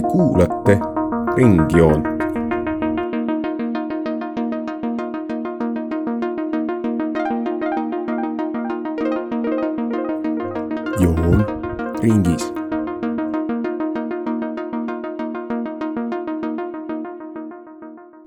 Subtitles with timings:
[0.00, 0.74] Te kuulate
[1.36, 2.04] Ringjoont.
[11.00, 11.44] joon
[12.02, 12.46] ringis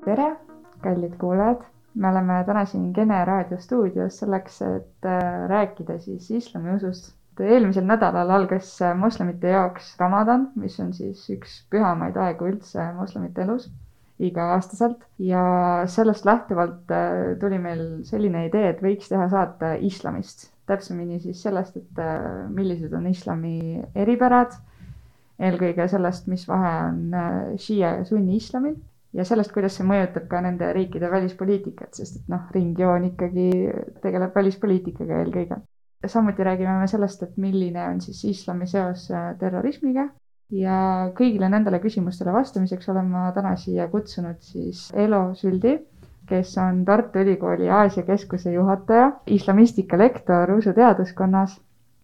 [0.04, 0.36] tere,
[0.80, 1.56] kallid kuulajad.
[1.94, 7.23] me oleme täna siin Kene raadio stuudios selleks, et äh, rääkida siis islamiusust.
[7.40, 13.44] Eelmisel nädalal algas äh, moslemite jaoks Ramadan, mis on siis üks pühamaid aegu üldse moslemite
[13.46, 13.70] elus
[14.22, 15.42] iga-aastaselt ja
[15.90, 21.76] sellest lähtuvalt äh, tuli meil selline idee, et võiks teha saate islamist, täpsemini siis sellest,
[21.76, 22.00] et
[22.54, 24.54] millised on islami eripärad,
[25.42, 28.78] eelkõige sellest, mis vahe on šiia ja sunni islamil
[29.14, 33.48] ja sellest, kuidas see mõjutab ka nende riikide välispoliitikat, sest et noh, ringjoon ikkagi
[34.02, 35.60] tegeleb välispoliitikaga eelkõige.
[36.06, 40.08] Samuti räägime me sellest, et milline on siis islami seos äh, terrorismiga.
[40.54, 45.78] Ja kõigile nendele küsimustele vastamiseks olen ma täna siia kutsunud siis Elo Süldi,
[46.28, 51.56] kes on Tartu Ülikooli Aasia Keskuse juhataja, islamistika lektor usuteaduskonnas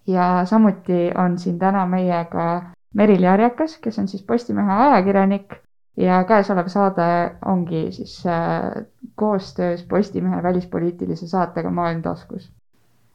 [0.06, 2.46] ja samuti on siin täna meiega
[2.94, 5.54] Merili Arjakas, kes on siis Postimehe ajakirjanik.
[5.96, 12.52] Ja käesolev saade ongi siis äh, koostöös Postimehe välispoliitilise saatega Maailm taskus.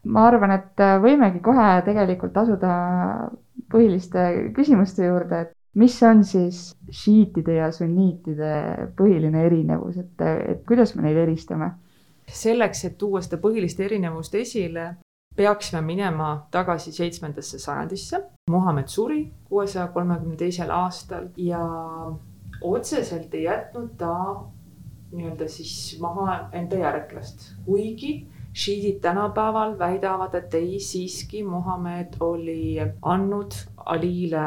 [0.06, 2.74] Ma arvan, et äh, võimegi kohe tegelikult asuda
[3.72, 4.26] põhiliste
[4.56, 8.52] küsimuste juurde, et mis on siis šiitide ja sunniitide
[8.98, 11.74] põhiline erinevus, et, et kuidas me neid eristame?
[12.26, 14.96] selleks, et tuua seda põhilist erinevust esile,
[15.38, 18.22] peaksime minema tagasi seitsmendasse sajandisse.
[18.50, 21.62] Muhamed suri kuuesaja kolmekümne teisel aastal ja
[22.66, 24.16] otseselt ei jätnud ta
[25.16, 28.16] nii-öelda siis maha enda järglast, kuigi
[28.56, 34.46] šiidid tänapäeval väidavad, et ei, siiski Muhamed oli andnud Alile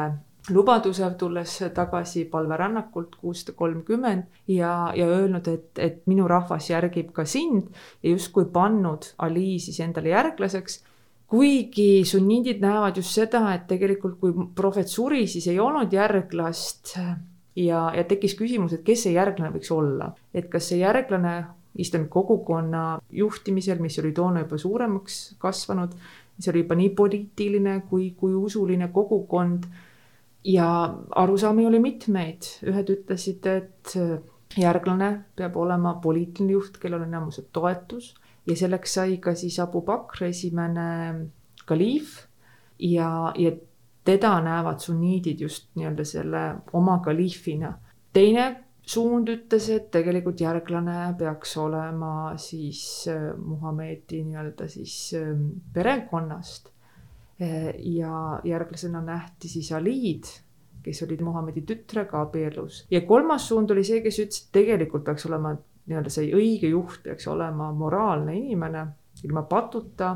[0.49, 7.25] lubaduse, tulles tagasi palverännakult kuussada kolmkümmend ja, ja öelnud, et, et minu rahvas järgib ka
[7.25, 7.69] sind
[8.03, 10.83] ja justkui pannud Ali siis endale järglaseks.
[11.29, 17.83] Kuigi sunniidid näevad just seda, et tegelikult kui prohvet suri, siis ei olnud järglast ja,
[17.93, 21.35] ja tekkis küsimus, et kes see järglane võiks olla, et kas see järglane
[21.79, 25.93] islami kogukonna juhtimisel, mis oli toona juba suuremaks kasvanud,
[26.39, 29.69] see oli juba nii poliitiline kui, kui usuline kogukond.
[30.43, 30.67] ja
[31.15, 33.95] arusaami oli mitmeid, ühed ütlesid, et
[34.57, 38.13] järglane peab olema poliitiline juht, kellel on enamuse toetus
[38.47, 40.87] ja selleks sai ka siis Abu Bakr esimene
[41.69, 42.15] kaliif
[42.79, 43.51] ja, ja
[44.05, 47.73] teda näevad sunniidid just nii-öelda selle oma kaliifina.
[48.13, 56.71] teine suund ütles, et tegelikult järglane peaks olema siis äh, Muhamedi nii-öelda siis ähm, perekonnast.
[57.41, 60.31] Äh, ja järglasena nähti siis Alid,
[60.83, 65.27] kes olid Muhamedi tütrega abielus ja kolmas suund oli see, kes ütles, et tegelikult peaks
[65.29, 65.53] olema
[65.89, 68.85] nii-öelda see õige juht peaks olema moraalne inimene,
[69.25, 70.13] ilma patuta,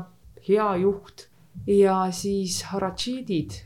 [0.48, 1.28] hea juht
[1.68, 3.58] ja siis haratšiidid,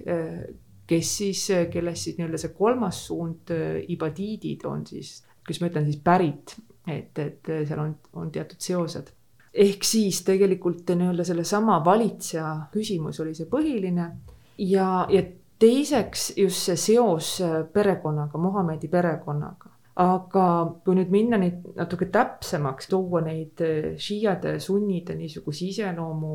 [0.88, 3.52] kes siis, kellest siis nii-öelda see kolmas suund,
[3.92, 6.56] ibadiidid on siis, kuidas ma ütlen siis pärit,
[6.88, 9.12] et, et seal on, on teatud seosed.
[9.52, 14.10] ehk siis tegelikult nii-öelda sellesama valitseja küsimus oli see põhiline
[14.64, 15.22] ja, ja
[15.58, 17.32] teiseks just see seos
[17.72, 20.44] perekonnaga, Muhamedi perekonnaga aga
[20.86, 26.34] kui nüüd minna neid natuke täpsemaks, tuua neid eh, šiiade, sunnide niisuguse iseloomu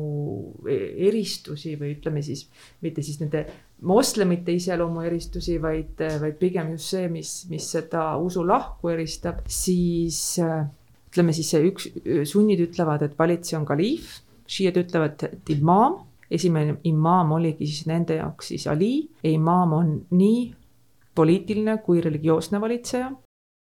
[0.68, 2.44] e-, eristusi või ütleme siis
[2.84, 3.46] mitte siis nende
[3.88, 10.20] moslemite iseloomu eristusi, vaid, eh, vaid pigem just see, mis, mis seda usulahku eristab, siis
[10.44, 10.60] eh,
[11.08, 11.88] ütleme siis see üks,
[12.28, 18.20] sunnid ütlevad, et valitseja on kaliif, šiiad ütlevad, et imaam, esimene imaam oligi siis nende
[18.20, 18.96] jaoks siis Ali.
[19.24, 20.48] Ja imaam on nii
[21.16, 23.12] poliitiline kui religioosne valitseja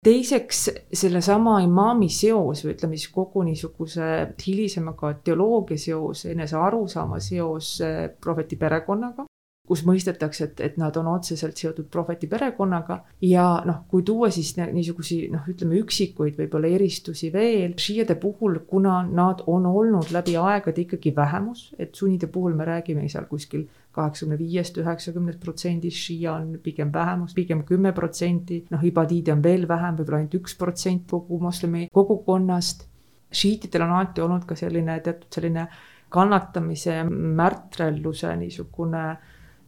[0.04, 4.10] teiseks sellesama imaami seos või ütleme siis kogu niisuguse
[4.44, 9.26] hilisema ka teoloogia seos, enese arusaama seos eh, prohveti perekonnaga
[9.68, 13.02] kus mõistetakse, et, et nad on otseselt seotud prohveti perekonnaga.
[13.24, 19.02] Ja noh, kui tuua siis niisugusi noh, ütleme üksikuid võib-olla eristusi veel, šiiade puhul, kuna
[19.04, 23.68] nad on olnud läbi aegade ikkagi vähemus, et sunnide puhul me räägime seal kuskil
[23.98, 29.66] kaheksakümne viiest, üheksakümnest protsendist, šiia on pigem vähemus, pigem kümme protsenti, noh, ibadiide on veel
[29.68, 32.86] vähem, võib-olla ainult üks protsent kogu moslemi kogukonnast.
[33.28, 35.66] šiitidel on alati olnud ka selline teatud selline
[36.08, 39.02] kannatamise märtrelluse niisugune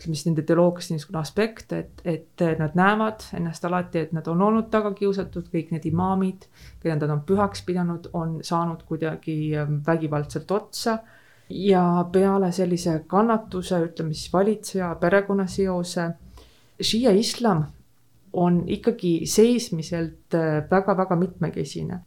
[0.00, 4.40] ütleme siis nende teoloogias niisugune aspekt, et, et nad näevad ennast alati, et nad on
[4.46, 6.46] olnud taga kiusatud, kõik need imaamid,
[6.80, 9.36] keda nad on pühaks pidanud, on saanud kuidagi
[9.86, 10.98] vägivaldselt otsa
[11.50, 16.06] ja peale sellise kannatuse, ütleme siis valitseja, perekonnaseose,
[16.80, 17.64] šiia islam
[18.32, 20.38] on ikkagi seesmiselt
[20.70, 21.98] väga-väga mitmekesine.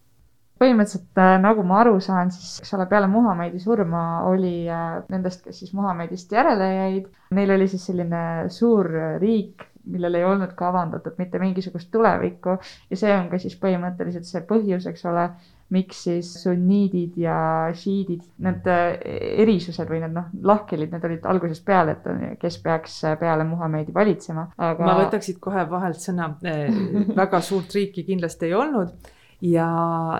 [0.64, 5.42] Põhimõtteliselt äh, nagu ma aru saan, siis eks ole, peale Muhamedi surma oli äh, nendest,
[5.44, 8.22] kes siis Muhamedist järele jäid, neil oli siis selline
[8.54, 8.88] suur
[9.20, 12.56] riik, millel ei olnud kavandatud mitte mingisugust tulevikku
[12.90, 15.26] ja see on ka siis põhimõtteliselt see põhjus, eks ole,
[15.74, 17.38] miks siis sunniidid ja
[17.78, 19.00] šiidid, need äh,
[19.44, 24.50] erisused või need noh, lahkhelid, need olid algusest peale, et kes peaks peale Muhamedi valitsema,
[24.58, 24.86] aga.
[24.86, 26.34] ma võtaks siit kohe vahelt sõna,
[27.22, 29.12] väga suurt riiki kindlasti ei olnud
[29.44, 29.68] ja,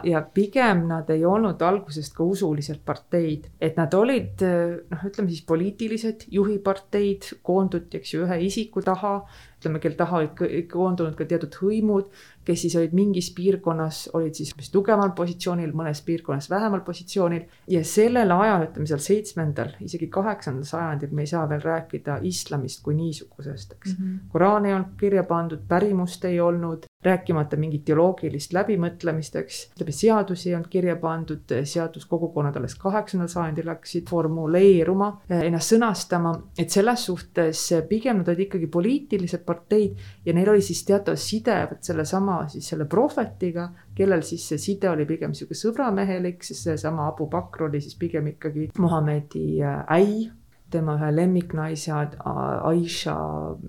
[0.04, 5.46] ja pigem nad ei olnud algusest ka usulised parteid, et nad olid noh, ütleme siis
[5.48, 9.20] poliitilised juhiparteid, koonduti, eks ju, ühe isiku taha,
[9.64, 12.12] ütleme, kel taha olid koondunud ka teatud hõimud,
[12.44, 17.46] kes siis olid mingis piirkonnas, olid siis tugevamal positsioonil, mõnes piirkonnas vähemal positsioonil.
[17.72, 22.84] ja sellel ajal, ütleme seal seitsmendal, isegi kaheksandal sajandil me ei saa veel rääkida islamist
[22.84, 24.06] kui niisugusest, eks mm.
[24.06, 24.20] -hmm.
[24.32, 29.72] Koraan ei olnud kirja pandud, pärimust ei olnud, rääkimata mingit teoloogilist läbimõtlemist, eks.
[29.76, 36.70] ütleme, seadusi ei olnud kirja pandud, seaduskogukonnad alles kaheksandal sajandil hakkasid formuleeruma, ennast sõnastama, et
[36.70, 41.86] selles suhtes pigem nad olid ikkagi poliitilised parteid ja neil oli siis teatav side vot
[41.86, 47.30] sellesama siis selle prohvetiga, kellel siis see side oli pigem sihuke sõbramehelik, sest seesama Abu
[47.32, 50.32] Bakr oli siis pigem ikkagi Muhamedi äh, äi,
[50.74, 53.18] tema ühe lemmiknaise Aisha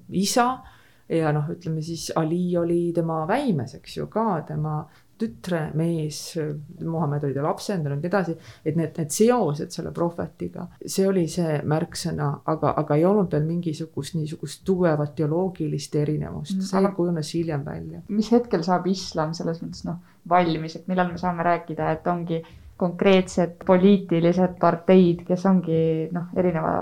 [0.09, 0.49] isa.
[1.09, 4.79] Ja noh, ütleme siis Ali oli tema väimes, eks ju ka tema
[5.19, 6.21] tütre mees,
[6.83, 8.35] Muhamed oli ta lapsendanud ja nii edasi,
[8.65, 13.47] et need, need seosed selle prohvetiga, see oli see märksõna, aga, aga ei olnud veel
[13.49, 16.93] mingisugust niisugust tugevat teoloogilist erinevust, mm, see aga...
[16.97, 18.03] kujunes hiljem välja.
[18.09, 22.43] mis hetkel saab islam selles mõttes noh, valmis, et millal me saame rääkida, et ongi
[22.77, 25.81] konkreetsed poliitilised parteid, kes ongi
[26.13, 26.73] noh, erineva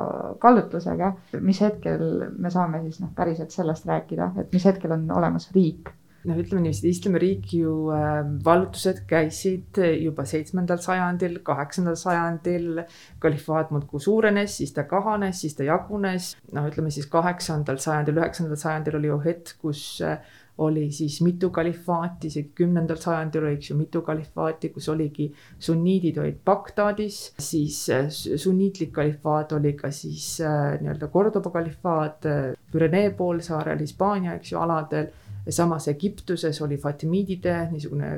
[0.41, 1.13] kallutlusega,
[1.45, 5.93] mis hetkel me saame siis noh, päriselt sellest rääkida, et mis hetkel on olemas riik?
[6.29, 12.83] Noh, ütleme niiviisi, Islami ju äh, vallutused käisid juba seitsmendal sajandil, kaheksandal sajandil.
[13.23, 16.37] kalifaat muudkui suurenes, siis ta kahanes, siis ta jagunes.
[16.53, 20.19] noh, ütleme siis kaheksandal sajandil, üheksandal sajandil oli ju hetk, kus äh,
[20.63, 26.19] oli siis mitu kalifaati, isegi kümnendal sajandil oli, eks ju, mitu kalifaati, kus oligi sunniidid
[26.21, 32.29] olid Bagdadis, siis äh, sunniitlik kalifaat oli ka siis äh, nii-öelda Cordoba kalifaat
[32.73, 35.11] Pürenee poolsaarel, Hispaania, eks ju, aladel.
[35.51, 38.15] Samas Egiptuses oli Fatimiidide niisugune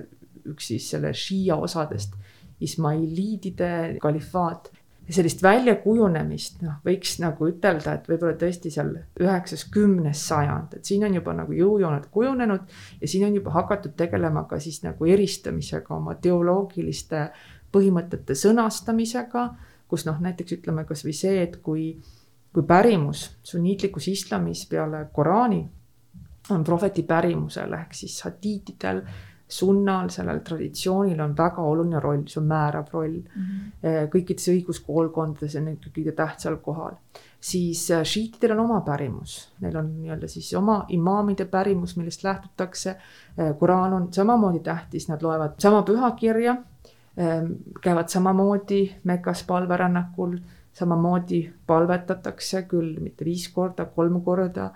[0.50, 2.16] üks siis selle šiia osadest,
[2.64, 4.70] Ismailiidide kalifaat.
[5.10, 11.04] Sellist väljakujunemist, noh, võiks nagu ütelda, et võib-olla tõesti seal üheksas, kümnes sajand, et siin
[11.04, 12.72] on juba nagu jõujooned kujunenud
[13.02, 17.26] ja siin on juba hakatud tegelema ka siis nagu eristamisega, oma teoloogiliste
[17.74, 19.44] põhimõtete sõnastamisega,
[19.92, 21.90] kus noh, näiteks ütleme kasvõi see, et kui,
[22.54, 25.66] kui pärimus sunniitlikus islamis peale Koraani
[26.50, 29.02] on prohveti pärimusel ehk siis hadiitidel
[29.48, 33.42] sunnal, sellel traditsioonil on väga oluline roll, see on määrav roll mm.
[33.44, 34.08] -hmm.
[34.12, 36.96] kõikides õiguskoolkondades on ikkagi kõige tähtsal kohal.
[37.40, 42.96] siis äh, šiitidel on oma pärimus, neil on nii-öelda siis oma imaamide pärimus, millest lähtutakse.
[43.58, 46.56] Koraan äh, on samamoodi tähtis, nad loevad sama pühakirja,
[47.82, 50.38] käivad samamoodi Mekas palverännakul,
[50.72, 54.70] samamoodi palvetatakse küll mitte viis korda, kolm korda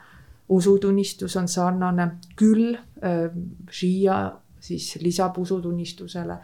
[0.48, 3.28] usutunnistus on sarnane, küll äh,
[3.70, 4.18] šiia
[4.60, 6.38] siis lisab usutunnistusele.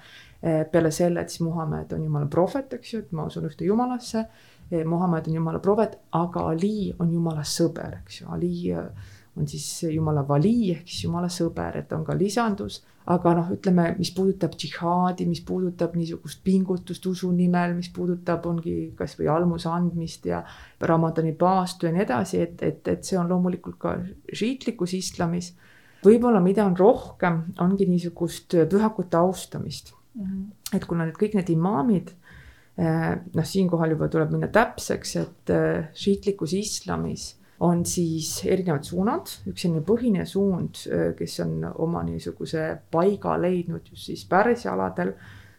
[0.44, 3.64] Eh, peale selle, et siis Muhamed on jumala prohvet, eks ju, et ma usun ühte
[3.64, 4.26] jumalasse.
[4.70, 8.52] Eh, Muhamed on jumala prohvet, aga Ali on jumala sõber, eks ju, Ali
[9.36, 12.82] on siis jumala vali ehk siis jumala sõber, et on ka lisandus.
[13.04, 18.94] aga noh, ütleme, mis puudutab džihaadi, mis puudutab niisugust pingutust usu nimel, mis puudutab, ongi
[18.96, 20.38] kasvõi almuse andmist ja
[20.80, 23.98] Ramadani paastu ja nii edasi, et, et, et see on loomulikult ka
[24.32, 25.52] šiitlikus islamis
[26.04, 30.24] võib-olla, mida on rohkem, ongi niisugust pühakute austamist mm.
[30.24, 30.76] -hmm.
[30.76, 32.14] et kuna need kõik need imaamid,
[32.78, 39.30] eh, noh, siinkohal juba tuleb minna täpseks, et eh, šiitlikus islamis on siis erinevad suunad,
[39.50, 41.56] üks selline põhiline suund, eh, kes on
[41.86, 45.14] oma niisuguse paiga leidnud just siis Pärsia aladel.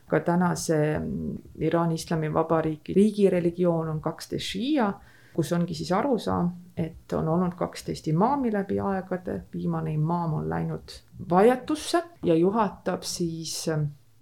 [0.06, 4.92] ka tänase mm, Iraani Islamivabariigi riigireligioon on kaksteist šiia
[5.36, 10.96] kus ongi siis arusaam, et on olnud kaksteist imaami läbi aegade, viimane imaam on läinud
[11.30, 13.66] vaiatusse ja juhatab siis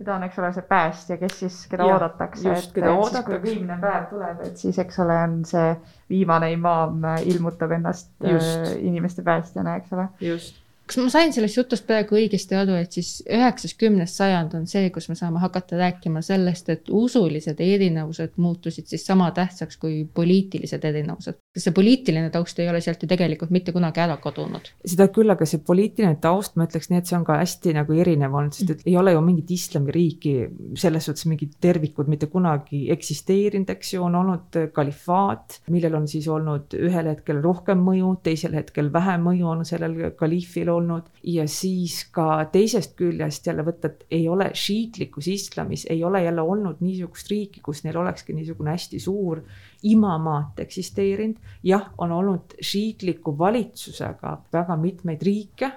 [0.04, 2.56] ta on, eks ole, see päästja, kes siis, keda ja, oodatakse.
[2.74, 3.24] keda oodatakse.
[3.30, 5.70] kui viimne päev tuleb, et siis, eks ole, on see
[6.10, 8.68] viimane imaam ilmutab ennast just.
[8.68, 10.10] Äh, inimeste päästjana, eks ole.
[10.22, 14.66] just kas ma sain sellest jutust praegu õigesti aru, et siis üheksas, kümnes sajand on
[14.68, 20.04] see, kus me saame hakata rääkima sellest, et usulised erinevused muutusid siis sama tähtsaks kui
[20.14, 21.40] poliitilised erinevused?
[21.54, 24.72] see poliitiline taust ei ole sealt ju tegelikult mitte kunagi ära kadunud?
[24.84, 27.96] seda küll, aga see poliitiline taust, ma ütleks nii, et see on ka hästi nagu
[28.04, 30.36] erinev olnud, sest et ei ole ju mingit islamiriiki
[30.84, 36.28] selles suhtes mingid tervikud mitte kunagi eksisteerinud, eks ju, on olnud kalifaat, millel on siis
[36.28, 42.00] olnud ühel hetkel rohkem mõju, teisel hetkel vähem mõju on sellel kaliifil olnud ja siis
[42.12, 47.32] ka teisest küljest jälle võtta, et ei ole šiitlikus islamis, ei ole jälle olnud niisugust
[47.32, 49.44] riiki, kus neil olekski niisugune hästi suur
[49.84, 51.40] imamaat eksisteerinud.
[51.64, 55.72] jah, on olnud šiitliku valitsusega väga mitmeid riike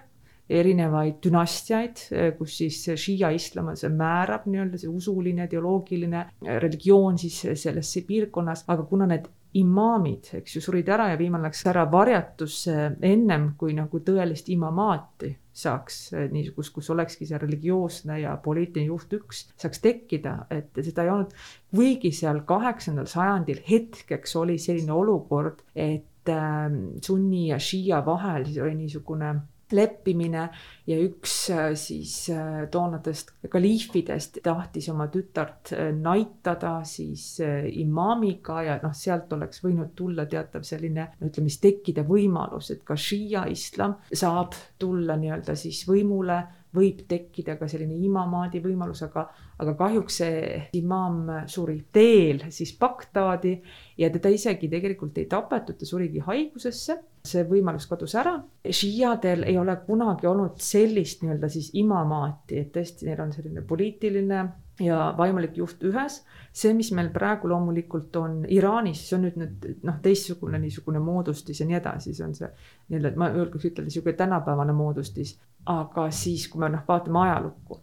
[0.51, 2.03] erinevaid dünastiaid,
[2.39, 6.23] kus siis šiia islam on see määrab nii-öelda see usuline, ideoloogiline
[6.63, 9.27] religioon siis selles piirkonnas, aga kuna need
[9.61, 15.33] imaamid, eks ju, surid ära ja viimane läks ära varjatusse ennem kui nagu tõelist imamaati
[15.57, 21.07] saaks eh, niisugust, kus olekski see religioosne ja poliitiline juht üks, saaks tekkida, et seda
[21.07, 21.33] ei olnud.
[21.73, 26.67] kuigi seal kaheksandal sajandil hetkeks oli selline olukord, et äh,
[27.05, 29.35] sunni ja šiia vahel siis oli niisugune
[29.73, 30.49] leppimine
[30.87, 37.41] ja üks äh, siis äh, toonadest kaliifidest tahtis oma tütart äh, naitada siis
[37.73, 42.97] imaamiga ja noh, sealt oleks võinud tulla teatav selline, ütleme siis tekkida võimalus, et ka
[42.99, 46.39] šiia islam saab tulla nii-öelda siis võimule
[46.75, 49.27] võib tekkida ka selline imamaadi võimalus, aga,
[49.63, 53.55] aga kahjuks see imaam suri teel siis Bagdaadi
[54.01, 56.99] ja teda isegi tegelikult ei tapetud, ta surigi haigusesse.
[57.27, 58.37] see võimalus kadus ära.
[58.71, 64.45] šiiadel ei ole kunagi olnud sellist nii-öelda siis imamaati, et tõesti, neil on selline poliitiline
[64.81, 66.21] ja vaimulik juht ühes.
[66.53, 71.61] see, mis meil praegu loomulikult on Iraanis, see on nüüd nüüd noh, teistsugune niisugune moodustis
[71.61, 72.49] ja nii edasi, see on see
[72.89, 75.37] nii-öelda, ma julgeks ütelda, niisugune tänapäevane moodustis
[75.73, 77.81] aga siis, kui me noh, vaatame ajalukku,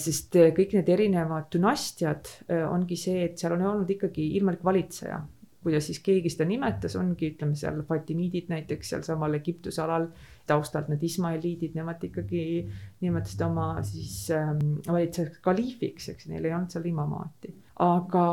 [0.00, 4.64] sest eh, kõik need erinevad dünastiad eh, ongi see, et seal on olnud ikkagi ilmalik
[4.64, 5.22] valitseja.
[5.66, 10.04] kuidas siis keegi seda nimetas, ongi, ütleme seal Fatimiidid näiteks sealsamal Egiptuse alal,
[10.46, 12.42] taustalt need Ismailiidid, nemad ikkagi
[13.02, 17.50] nimetasid oma siis ähm, valitsejaks kaliifiks, eks, neil ei olnud seal imamaati.
[17.82, 18.26] aga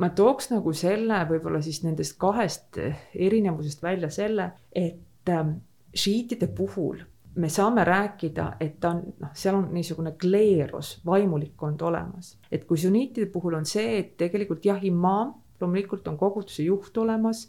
[0.00, 5.58] ma tooks nagu selle võib-olla siis nendest kahest erinevusest välja selle, et ähm,
[5.92, 12.38] šiitide puhul me saame rääkida, et ta on, noh, seal on niisugune kleerus, vaimulikkond olemas.
[12.52, 17.48] et kui sunniitide puhul on see, et tegelikult jah, imaam, loomulikult on koguduse juht olemas,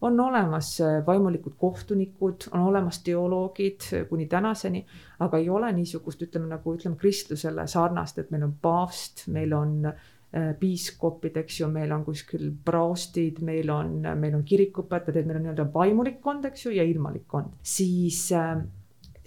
[0.00, 4.86] on olemas äh, vaimulikud kohtunikud, on olemas teoloogid äh, kuni tänaseni,
[5.20, 9.92] aga ei ole niisugust, ütleme nagu ütleme kristlusele sarnast, et meil on paavst, meil on
[9.92, 15.42] äh, piiskopid, eks ju, meil on kuskil praostid, meil on, meil on kirikuõpetajad, et meil
[15.42, 18.56] on nii-öelda vaimulikkond, eks ju, ja ilmalikkond, siis äh,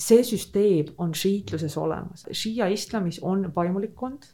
[0.04, 4.28] see süsteem on šiitluses olemas, šiia islamis on vaimulikkond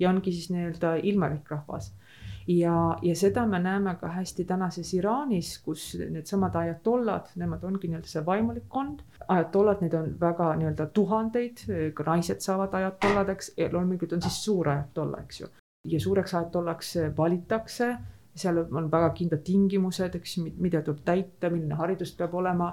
[0.00, 1.92] ja ongi siis nii-öelda ilmalik rahvas.
[2.48, 8.08] ja, ja seda me näeme ka hästi tänases Iraanis, kus needsamad ajatollad, nemad ongi nii-öelda
[8.08, 9.02] see vaimulikkond.
[9.28, 14.68] ajatollad, neid on väga nii-öelda tuhandeid, ka naised saavad ajatolladeks ja loomulikult on siis suur
[14.68, 15.52] ajatolla, eks ju.
[15.84, 17.96] ja suureks ajatollaks valitakse
[18.34, 22.72] seal on väga kindlad tingimused, eks mida tuleb täita, milline haridus peab olema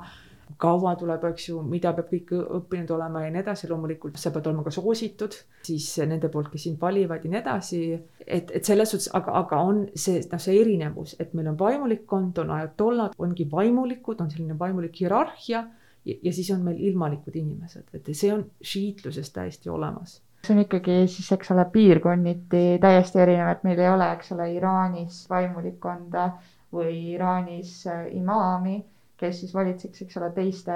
[0.57, 4.47] kaua tuleb, eks ju, mida peab kõik õppinud olema ja nii edasi, loomulikult sa pead
[4.49, 5.35] olema ka soositud
[5.67, 7.81] siis nende poolt, kes sind valivad ja nii edasi.
[8.25, 12.39] et, et selles suhtes, aga, aga on see, noh, see erinevus, et meil on vaimulikkond,
[12.43, 15.65] on ajatollad, ongi vaimulikud, on selline vaimulik hierarhia
[16.05, 20.21] ja, ja siis on meil ilmalikud inimesed, et see on šiitluses täiesti olemas.
[20.45, 24.51] See on ikkagi siis, eks ole, piirkonniti täiesti erinev, et meil ei ole, eks ole,
[24.55, 26.29] Iraanis vaimulikkonda
[26.73, 28.77] või Iraanis äh, imaami
[29.17, 30.75] kes siis valitseks, eks ole, teiste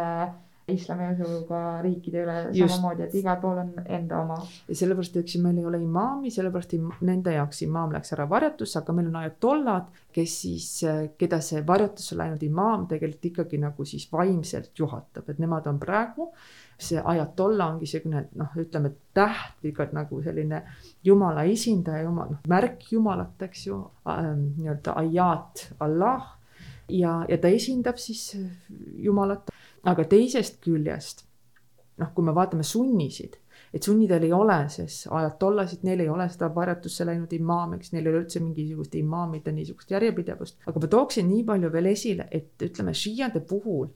[0.71, 2.75] islamiusuga riikide üle Just.
[2.75, 4.37] samamoodi, et igal pool on enda oma.
[4.69, 8.27] ja sellepärast, eks ju, meil ei ole imaami, sellepärast im, nende jaoks imaam läks ära
[8.29, 10.67] varjatusse, aga meil on ajatollad, kes siis,
[11.19, 16.31] keda see varjatusse läinud imaam tegelikult ikkagi nagu siis vaimselt juhatab, et nemad on praegu
[16.81, 20.63] see ajatolla ongi selline noh, ütleme täht või ka nagu selline
[21.05, 26.37] jumala esindaja, jumal, noh märk jumalat, eks ju ähm,, nii-öelda ajat Allah
[26.91, 28.31] ja, ja ta esindab siis
[29.01, 29.51] Jumalat,
[29.87, 31.25] aga teisest küljest
[32.01, 33.37] noh, kui me vaatame sunnisid,
[33.71, 38.07] et sunnidel ei ole siis ajatollasid, neil ei ole seda varjatusse läinud imaami, eks neil
[38.07, 42.65] ei ole üldse mingisugust imaamide niisugust järjepidevust, aga ma tooksin nii palju veel esile, et
[42.67, 43.91] ütleme, šiiade puhul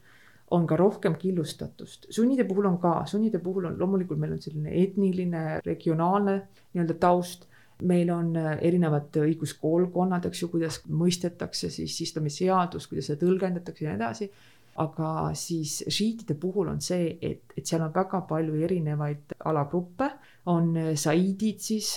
[0.55, 4.75] on ka rohkem killustatust, sunnide puhul on ka, sunnide puhul on loomulikult meil on selline
[4.83, 7.49] etniline, regionaalne nii-öelda taust
[7.83, 13.85] meil on äh, erinevad õiguskoolkonnad, eks ju, kuidas mõistetakse siis islami seadust, kuidas seda tõlgendatakse
[13.85, 14.29] ja nii edasi.
[14.75, 20.09] aga siis šiitide puhul on see, et, et seal on väga palju erinevaid alagruppe,
[20.51, 21.93] on saiidid siis,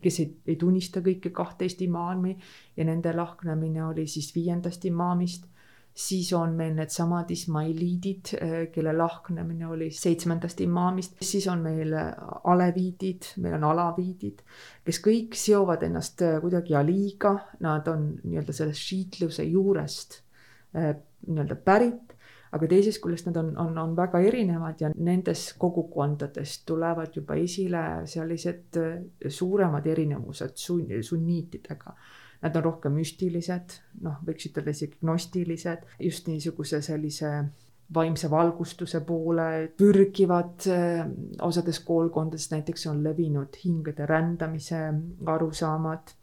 [0.00, 2.32] kes ei, ei tunnista kõike kahtteist imaami
[2.76, 5.44] ja nende lahknemine oli siis viiendast imaamist
[5.96, 8.32] siis on meil needsamad ismailiidid,
[8.72, 11.94] kelle lahknemine oli seitsmendast imaamist, siis on meil
[12.52, 14.42] aleviidid, meil on alaviidid,
[14.84, 17.32] kes kõik seovad ennast kuidagi Aliga,
[17.64, 20.20] nad on nii-öelda sellest šiitluse juurest
[20.76, 22.12] nii-öelda pärit,
[22.52, 27.82] aga teisest küljest nad on, on, on väga erinevad ja nendes kogukondades tulevad juba esile
[28.08, 28.78] sellised
[29.32, 31.96] suuremad erinevused sunn, sunniitidega
[32.42, 37.32] nad on rohkem müstilised, noh, võiks ütelda isegi gnostilised, just niisuguse sellise
[37.94, 40.66] vaimse valgustuse poole pürgivad.
[41.42, 44.92] osades koolkondades näiteks on levinud hingede rändamise
[45.26, 46.14] arusaamad.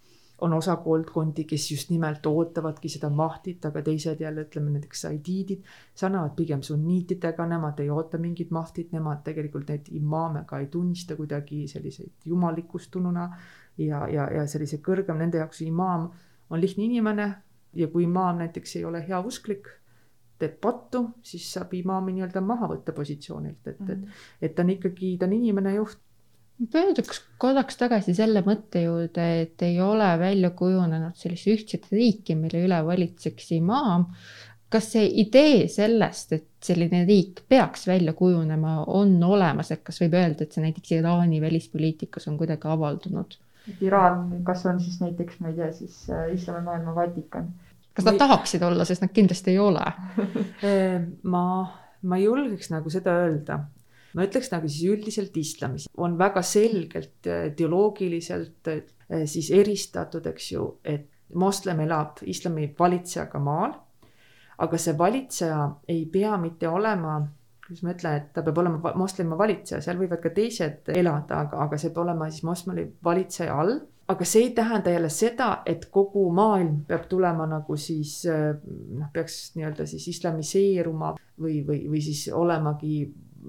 [0.41, 5.61] on osa koolkondi, kes just nimelt ootavadki seda mahtit, aga teised jälle ütleme näiteks saidiidid
[5.95, 11.15] sarnanevad pigem sunniitidega, nemad ei oota mingit mahtit, nemad tegelikult neid imaame ka ei tunnista
[11.15, 13.29] kuidagi selliseid jumalikustununa
[13.77, 16.11] ja, ja, ja sellise kõrgem, nende jaoks imaam
[16.49, 17.29] on lihtne inimene
[17.73, 19.67] ja kui imaam näiteks ei ole heausklik,
[20.41, 23.91] teeb pattu, siis saab imaami nii-öelda maha võtta positsioonilt, et mm, -hmm.
[23.91, 24.41] et, mhm.
[24.41, 25.99] et ta on ikkagi, ta on inimene juht.
[26.71, 32.65] pöörduks korraks tagasi selle mõtte juurde, et ei ole välja kujunenud sellist ühtset riiki, mille
[32.67, 34.07] üle valitseks imaam.
[34.73, 40.15] kas see idee sellest, et selline riik peaks välja kujunema, on olemas, et kas võib
[40.17, 43.37] öelda, et see näiteks Iraani välispoliitikas on kuidagi avaldunud?
[43.81, 47.53] Iraan, kas on siis näiteks, ma ei tea, siis äh, islamimaailma Vatikan.
[47.93, 50.99] kas nad tahaksid olla, sest nad kindlasti ei ole äh,
[51.35, 51.45] ma,
[52.01, 53.59] ma ei julgeks nagu seda öelda.
[54.13, 58.73] ma ütleks nagu siis üldiselt islamis on väga selgelt äh, ideoloogiliselt
[59.29, 63.77] siis eristatud, eks ju, et moslem elab islami valitsejaga maal.
[64.57, 67.21] aga see valitseja ei pea mitte olema
[67.63, 71.63] kuidas ma ütlen, et ta peab olema moslemi valitseja, seal võivad ka teised elada, aga,
[71.65, 73.79] aga see peab olema siis moslemi valitseja all.
[74.11, 79.53] aga see ei tähenda jälle seda, et kogu maailm peab tulema nagu siis noh, peaks
[79.55, 82.97] nii-öelda siis islamiseeruma või, või, või siis olemagi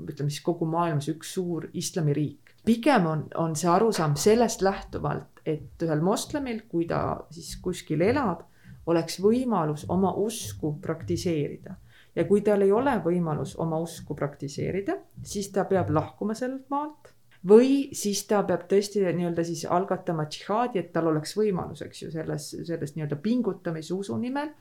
[0.04, 2.54] ütleme siis kogu maailmas üks suur islamiriik.
[2.64, 8.46] pigem on, on see arusaam sellest lähtuvalt, et ühel moslemil, kui ta siis kuskil elab,
[8.86, 11.74] oleks võimalus oma usku praktiseerida
[12.16, 17.14] ja kui tal ei ole võimalus oma usku praktiseerida, siis ta peab lahkuma sellelt maalt
[17.48, 22.12] või siis ta peab tõesti nii-öelda siis algatama džihaadi, et tal oleks võimalus, eks ju,
[22.14, 24.54] selles, selles nii-öelda pingutamise usu nimel.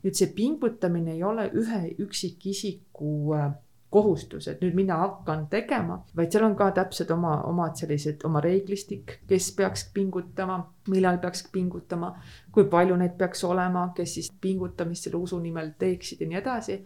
[0.00, 3.50] nüüd see pingutamine ei ole ühe üksikisiku äh,
[3.90, 8.40] kohustus, et nüüd mina hakkan tegema, vaid seal on ka täpselt oma, omad sellised, oma
[8.40, 12.14] reeglistik, kes peaks pingutama, millal peaks pingutama,
[12.54, 16.78] kui palju neid peaks olema, kes siis pingutamist selle usu nimel teeksid ja nii edasi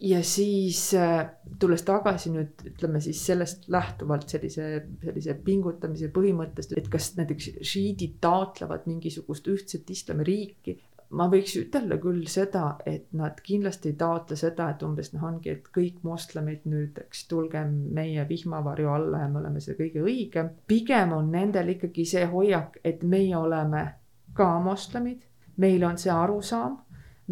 [0.00, 1.26] ja siis äh,
[1.58, 4.66] tulles tagasi nüüd ütleme siis sellest lähtuvalt sellise,
[5.04, 10.78] sellise pingutamise põhimõttest, et kas näiteks šiidid taotlevad mingisugust ühtset islamiriiki.
[11.16, 15.52] ma võiks ütelda küll seda, et nad kindlasti ei taotle seda, et umbes noh, ongi,
[15.52, 20.50] et kõik moslemid nüüd, eks tulge meie vihmavarju alla ja me oleme see kõige õigem.
[20.66, 23.86] pigem on nendel ikkagi see hoiak, et meie oleme
[24.34, 25.22] ka moslemid,
[25.56, 26.76] meil on see arusaam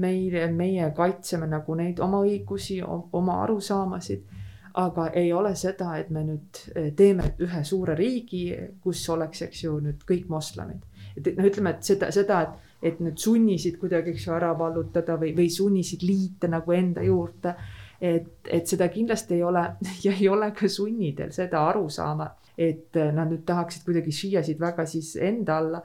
[0.01, 4.31] meile, meie kaitseme nagu neid oma õigusi, oma arusaamasid.
[4.75, 8.49] aga ei ole seda, et me nüüd eh, teeme ühe suure riigi,
[8.83, 10.83] kus oleks, eks ju, nüüd kõik moslemid.
[11.17, 15.15] et noh, ütleme, et seda, seda, et, et nüüd sunnisid kuidagi, eks ju, ära vallutada
[15.21, 17.55] või, või sunnisid liita nagu enda juurde.
[18.01, 19.63] et, et seda kindlasti ei ole
[20.05, 25.15] ja ei ole ka sunnidel seda arusaama, et nad nüüd tahaksid kuidagi šiiasid väga siis
[25.17, 25.83] enda alla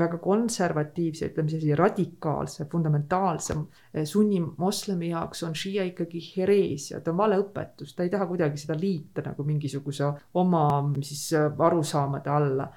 [0.00, 7.12] väga konservatiivse, ütleme sellise radikaalse, fundamentaalse eh, sunni moslemi jaoks on šiia ikkagi hereesia, ta
[7.12, 10.66] on valeõpetus, ta ei taha kuidagi seda liita nagu mingisuguse oma
[11.02, 12.70] siis eh, arusaamade alla.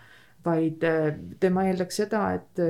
[0.45, 2.61] vaid eh, tema eeldaks seda, et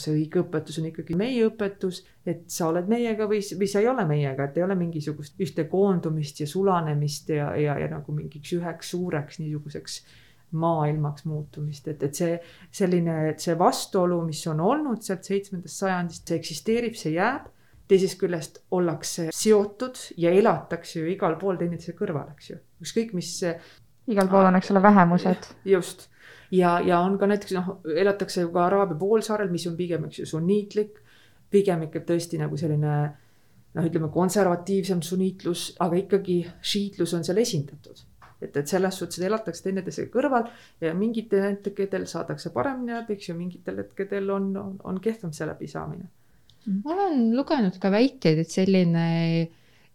[0.00, 3.88] see õige õpetus on ikkagi meie õpetus, et sa oled meiega või, või sa ei
[3.88, 8.52] ole meiega, et ei ole mingisugust ühte koondumist ja sulanemist ja, ja, ja nagu mingiks
[8.56, 10.00] üheks suureks niisuguseks
[10.52, 12.36] maailmaks muutumist, et, et see
[12.74, 17.48] selline, see vastuolu, mis on olnud sealt seitsmendast sajandist, see eksisteerib, see jääb.
[17.90, 23.32] teisest küljest ollakse seotud ja elatakse ju igal pool teineteise kõrval, eks ju, ükskõik mis.
[24.06, 25.48] igal pool on, eks ole, vähemused.
[25.64, 26.08] just
[26.50, 30.22] ja, ja on ka näiteks noh, elatakse ju ka Araabia poolsaarel, mis on pigem, eks
[30.22, 31.00] ju, sunniitlik.
[31.50, 32.94] pigem ikka tõesti nagu selline
[33.74, 38.06] noh, ütleme konservatiivsem sunniitlus, aga ikkagi šiitlus on seal esindatud
[38.40, 40.48] et, et selles suhtes elatakse teineteise kõrval
[40.80, 45.48] ja mingitel hetkedel saadakse paremini läbi, eks ju, mingitel hetkedel on, on, on kehvem see
[45.48, 46.08] läbisaamine.
[46.84, 49.06] ma olen lugenud ka väiteid, et selline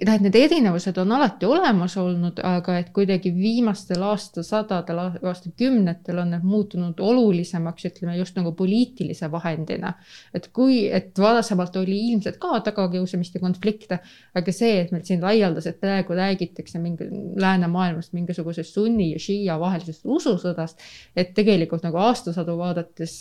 [0.03, 6.33] noh, et need erinevused on alati olemas olnud, aga et kuidagi viimastel aastasadadel, aastakümnetel on
[6.35, 9.93] need muutunud olulisemaks, ütleme just nagu poliitilise vahendina.
[10.33, 13.99] et kui, et varasemalt oli ilmselt ka tagakiusamist ja konflikte,
[14.35, 17.07] aga see, et meil siin laialdaselt praegu räägitakse mingi
[17.39, 20.83] läänemaailmast mingisugusest sunni ja šiia vahelisest ususõdast,
[21.15, 23.15] et tegelikult nagu aastasadu vaadates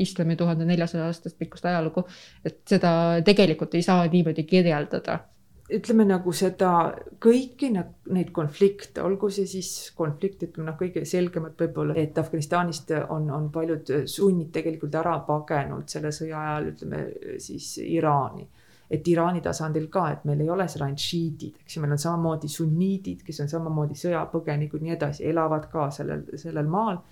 [0.00, 2.06] islami tuhande neljasaja aastast pikkust ajalugu,
[2.44, 2.92] et seda
[3.24, 5.20] tegelikult ei saa niimoodi kirjeldada
[5.74, 6.70] ütleme nagu seda
[7.20, 13.28] kõiki neid konflikte, olgu see siis konflikt, ütleme noh, kõige selgemad võib-olla, et Afganistanist on,
[13.34, 17.02] on paljud sunnid tegelikult ära pagenud selle sõja ajal, ütleme
[17.44, 18.48] siis Iraani.
[18.90, 22.00] et Iraani tasandil ka, et meil ei ole seal ainult šiidid, eks ju, meil on
[22.00, 27.02] samamoodi sunniidid, kes on samamoodi sõjapõgenikud, nii edasi, elavad ka sellel, sellel maal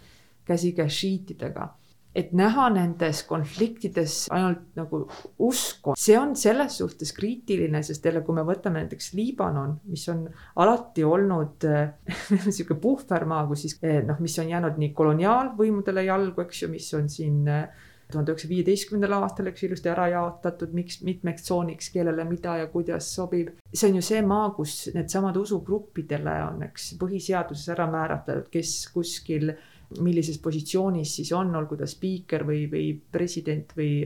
[0.48, 1.68] käsikäes šiitidega
[2.16, 5.02] et näha nendes konfliktides ainult nagu
[5.44, 10.24] usku, see on selles suhtes kriitiline, sest jälle, kui me võtame näiteks Liibanon, mis on
[10.62, 11.66] alati olnud
[12.33, 16.88] niisugune puhvermaa, kus siis eh, noh, mis on jäänud nii koloniaalvõimudele jalgu, eks ju, mis
[16.96, 21.90] on siin eh, tuhande üheksasaja viieteistkümnendal aastal, eks ju, ilusti ära jaotatud, miks, mitmeks tsooniks,
[21.92, 23.52] kellele mida ja kuidas sobib.
[23.74, 29.50] see on ju see maa, kus needsamad usugruppidele on, eks, põhiseaduses ära määratletud, kes kuskil
[29.52, 34.03] äh, millises positsioonis siis on, olgu ta spiiker või, või president või,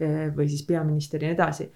[0.00, 1.68] eh, või siis peaminister ja nii edasi.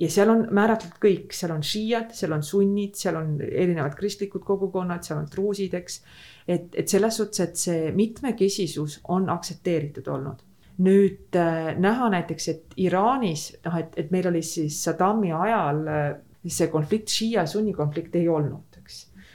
[0.00, 4.44] ja seal on määratletud kõik, seal on šiiad, seal on sunnid, seal on erinevad kristlikud
[4.46, 6.02] kogukonnad, seal on truusid, eks.
[6.48, 10.46] et, et selles suhtes, et see mitmekesisus on aktsepteeritud olnud
[10.80, 16.06] nüüd äh, näha näiteks, et Iraanis noh, et, et meil oli siis Saddami ajal äh,
[16.48, 18.69] see konflikt, šiia sunni konflikt ei olnud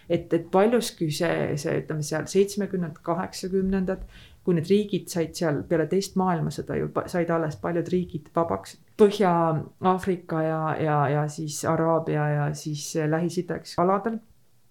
[0.10, 4.06] et, et paljuski see, see ütleme seal seitsmekümnendad, kaheksakümnendad,
[4.46, 8.78] kui need riigid said seal peale teist maailmasõda ju said alles paljud riigid vabaks.
[9.02, 14.20] Põhja-Aafrika ja, ja, ja siis Araabia ja siis Lähis-Ida, eks aladel.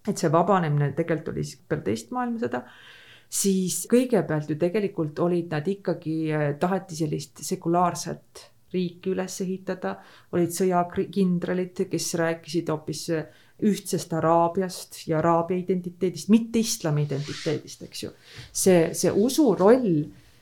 [0.09, 2.61] et see vabanemine tegelikult oli siis peale teist maailmasõda
[3.35, 6.17] siis kõigepealt ju tegelikult olid nad ikkagi,
[6.61, 9.97] taheti sellist sekulaarset riiki üles ehitada,
[10.35, 13.07] olid sõjakindralid, kes rääkisid hoopis
[13.63, 18.11] ühtsest Araabiast ja Araabia identiteedist, mitte islami identiteedist, eks ju.
[18.53, 19.87] see, see usu roll,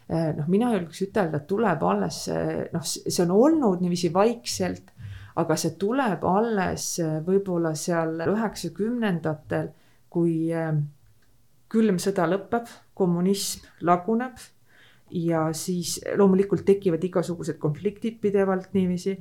[0.08, 2.24] eh, noh, mina julgeks ütelda, tuleb alles,
[2.72, 4.94] noh, see on olnud niiviisi vaikselt,
[5.40, 9.70] aga see tuleb alles eh, võib-olla seal üheksakümnendatel,
[10.12, 10.72] kui eh,
[11.72, 14.40] külm sõda lõpeb, kommunism laguneb
[15.12, 19.18] ja siis loomulikult tekivad igasugused konfliktid pidevalt niiviisi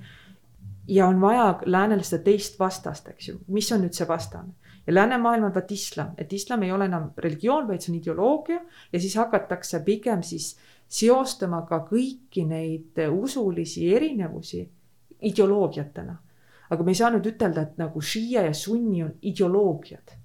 [0.88, 4.54] ja on vaja läänele seda teist vastast, eks ju, mis on nüüd see vastane.
[4.88, 8.62] ja läänemaailm on vaat islam, et islam ei ole enam religioon, vaid see on ideoloogia
[8.94, 10.56] ja siis hakatakse pigem siis
[10.88, 14.66] seostama ka kõiki neid usulisi erinevusi
[15.22, 16.18] ideoloogiatena.
[16.72, 20.18] aga me ei saa nüüd ütelda, et nagu šiia ja sunni on ideoloogiad.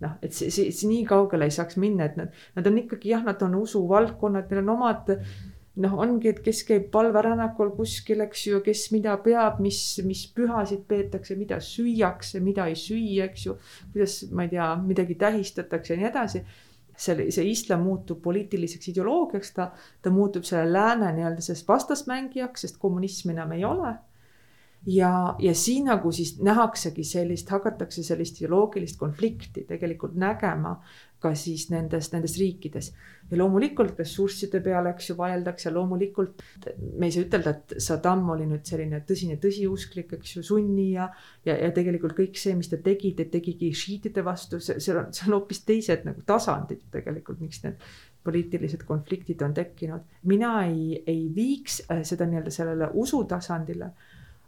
[0.00, 3.08] noh, et see, see, see nii kaugele ei saaks minna, et nad, nad on ikkagi
[3.14, 5.12] jah, nad on usuvaldkonnad, neil on omad
[5.82, 10.84] noh, ongi, et kes käib palverännakul kuskil, eks ju, kes mida peab, mis, mis pühasid
[10.90, 13.56] peetakse, mida süüakse, mida ei süüa, eks ju.
[13.92, 16.44] kuidas, ma ei tea, midagi tähistatakse ja nii edasi.
[16.96, 22.78] see, see islam muutub poliitiliseks ideoloogiaks, ta, ta muutub selle lääne nii-öelda sellest vastasmängijaks, sest
[22.78, 23.96] kommunismi enam ei ole
[24.86, 30.76] ja, ja siin nagu siis nähaksegi sellist, hakatakse sellist ideoloogilist konflikti tegelikult nägema
[31.24, 32.92] ka siis nendes, nendes riikides.
[33.30, 36.42] ja loomulikult ressursside peale, eks ju, vaieldakse, loomulikult
[36.98, 41.08] me ei saa ütelda, et Saddam oli nüüd selline tõsine tõsiusklik, eks ju, sunni ja,
[41.46, 45.08] ja, ja tegelikult kõik see, mis ta tegi, ta tegigi šiitide vastu, see, see on,
[45.16, 47.80] see on hoopis teised nagu tasandid tegelikult, miks need
[48.24, 50.04] poliitilised konfliktid on tekkinud.
[50.24, 53.90] mina ei, ei viiks äh, seda nii-öelda sellele usutasandile.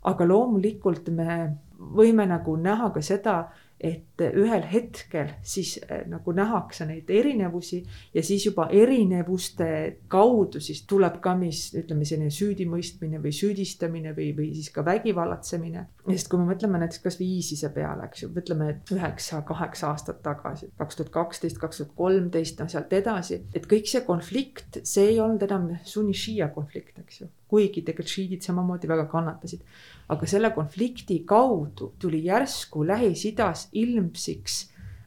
[0.03, 1.39] Aga loomulikult me
[1.77, 3.37] võime nagu näha ka seda
[3.77, 7.83] et ühel hetkel siis eh, nagu nähakse neid erinevusi
[8.15, 9.67] ja siis juba erinevuste
[10.09, 15.85] kaudu siis tuleb ka, mis ütleme, selline süüdimõistmine või süüdistamine või, või siis ka vägivallatsemine.
[16.09, 20.97] sest kui me mõtleme näiteks kasvõi ISISe peale, eks ju, mõtleme üheksa-kaheksa aastat tagasi, kaks
[20.97, 25.45] tuhat kaksteist, kaks tuhat kolmteist, noh sealt edasi, et kõik see konflikt, see ei olnud
[25.45, 29.61] enam sunni-šiia konflikt, eks ju kuigi tegelikult šiidid samamoodi väga kannatasid.
[30.09, 34.65] aga selle konflikti kaudu tuli järsku Lähis-Idas ilmsiks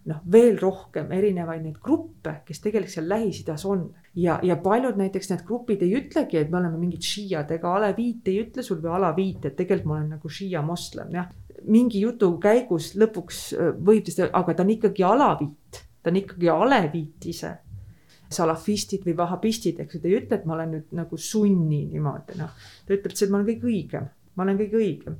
[0.10, 3.90] noh, veel rohkem erinevaid neid gruppe, kes tegelikult seal Lähis-Idas on.
[4.16, 8.28] ja, ja paljud näiteks need grupid ei ütlegi, et me oleme mingid šiiad ega aleviit
[8.32, 11.30] ei ütle sul või alaviit, et tegelikult ma olen nagu šiia moslem, jah.
[11.68, 16.52] mingi jutu käigus lõpuks äh, võib ta, aga ta on ikkagi alaviit, ta on ikkagi
[16.56, 17.58] aleviit ise
[18.34, 22.38] salafistid või vahabistid, eks ju, ta ei ütle, et ma olen nüüd nagu sunni niimoodi,
[22.40, 22.56] noh.
[22.86, 25.20] ta ütleb, et ma olen kõige õigem, ma olen kõige õigem.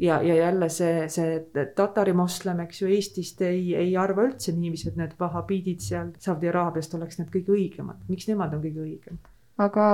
[0.00, 4.90] ja, ja jälle see, see tatari moslem, eks ju, Eestist ei, ei arva üldse niiviisi,
[4.92, 8.00] et need vahabiidid seal Saudi Araabiast oleks need kõige õigemad.
[8.08, 9.36] miks nemad on kõige õigemad?
[9.60, 9.86] Aga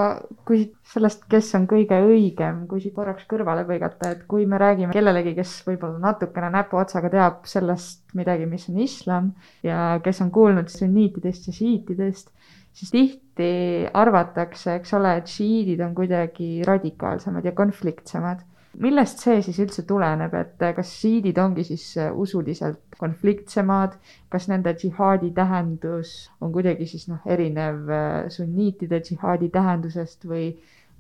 [0.47, 4.95] kui sellest, kes on kõige õigem, kui siit korraks kõrvale põigata, et kui me räägime
[4.95, 9.33] kellelegi, kes võib-olla natukene näpuotsaga teab sellest midagi, mis on islam
[9.67, 12.31] ja kes on kuulnud sunniitidest ja šiitidest,
[12.77, 13.51] siis tihti
[13.95, 18.45] arvatakse, eks ole, et šiidid on kuidagi radikaalsemad ja konfliktsemad
[18.83, 23.97] millest see siis üldse tuleneb, et kas šiidid ongi siis usuliselt konfliktsemad,
[24.33, 30.51] kas nende džihaadi tähendus on kuidagi siis noh, erinev äh, sunniitide džihaadi tähendusest või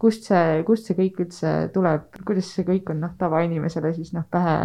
[0.00, 4.26] kust see, kust see kõik üldse tuleb, kuidas see kõik on noh, tavainimesele siis noh,
[4.30, 4.56] pähe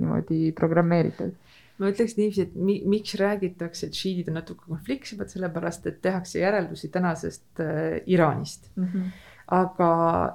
[0.00, 1.34] niimoodi programmeeritud?
[1.74, 6.38] ma ütleks niiviisi, et mi, miks räägitakse, et šiidid on natuke konfliktsemad, sellepärast et tehakse
[6.38, 8.90] järeldusi tänasest äh, Iraanist mm.
[8.90, 9.90] -hmm aga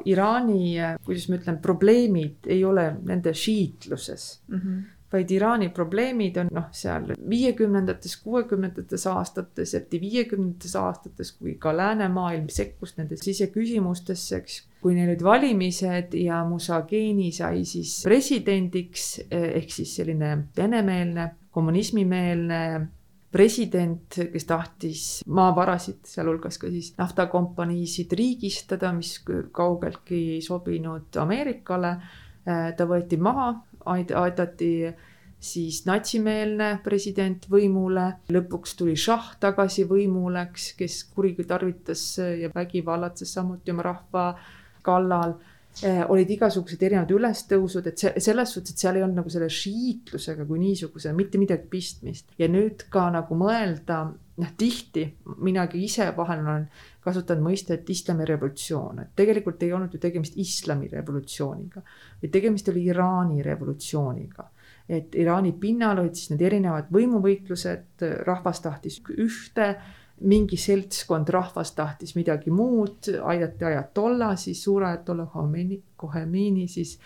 [0.05, 4.57] Iraani, kuidas ma ütlen, probleemid ei ole nende šiitluses mm.
[4.63, 11.73] -hmm vaid Iraani probleemid on noh, seal viiekümnendates, kuuekümnendates aastates, eriti viiekümnendates aastates, kui ka
[11.77, 14.59] läänemaailm sekkus nende siseküsimustesse, eks.
[14.83, 22.61] kui neil olid valimised ja Musageni sai siis presidendiks ehk siis selline venemeelne, kommunismimeelne
[23.31, 29.19] president, kes tahtis maavarasid, sealhulgas ka siis naftakompaniisid riigistada, mis
[29.51, 31.93] kaugeltki ei sobinud Ameerikale.
[32.49, 33.51] Ta võeti maha,
[33.85, 34.71] aidati
[35.39, 42.03] siis natsimeelne president võimule, lõpuks tuli šah tagasi võimule, eks, kes kuritarvitas
[42.41, 44.25] ja vägivallatses samuti oma rahva
[44.83, 45.37] kallal
[45.83, 50.45] olid igasugused erinevad ülestõusud, et see selles suhtes, et seal ei olnud nagu selle šiitlusega
[50.49, 52.33] kui niisuguse mitte midagi pistmist.
[52.39, 54.01] Ja nüüd ka nagu mõelda,
[54.39, 55.05] noh tihti
[55.43, 56.67] minagi ise vahel olen
[57.03, 61.83] kasutanud mõistet islamirevolutsioon, et tegelikult ei olnud ju tegemist islamirevolutsiooniga,
[62.21, 64.49] vaid tegemist oli Iraani revolutsiooniga.
[64.89, 69.75] Et Iraani pinnal olid siis need erinevad võimuvõitlused, rahvas tahtis ühte
[70.21, 76.97] mingi seltskond rahvast tahtis midagi muud, aidati ajatolla, siis suure ajatolla Khomeini, Khomeini siis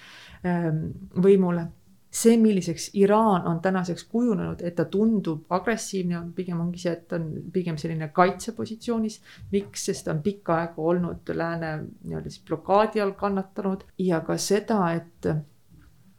[0.46, 0.86] ähm,
[1.22, 1.68] võimule.
[2.14, 7.16] see, milliseks Iraan on tänaseks kujunenud, et ta tundub agressiivne, pigem ongi see, et ta
[7.16, 9.22] on pigem selline kaitsepositsioonis.
[9.52, 11.72] miks, sest ta on pikka aega olnud lääne
[12.04, 15.34] nii-öelda siis blokaadi all kannatanud ja ka seda, et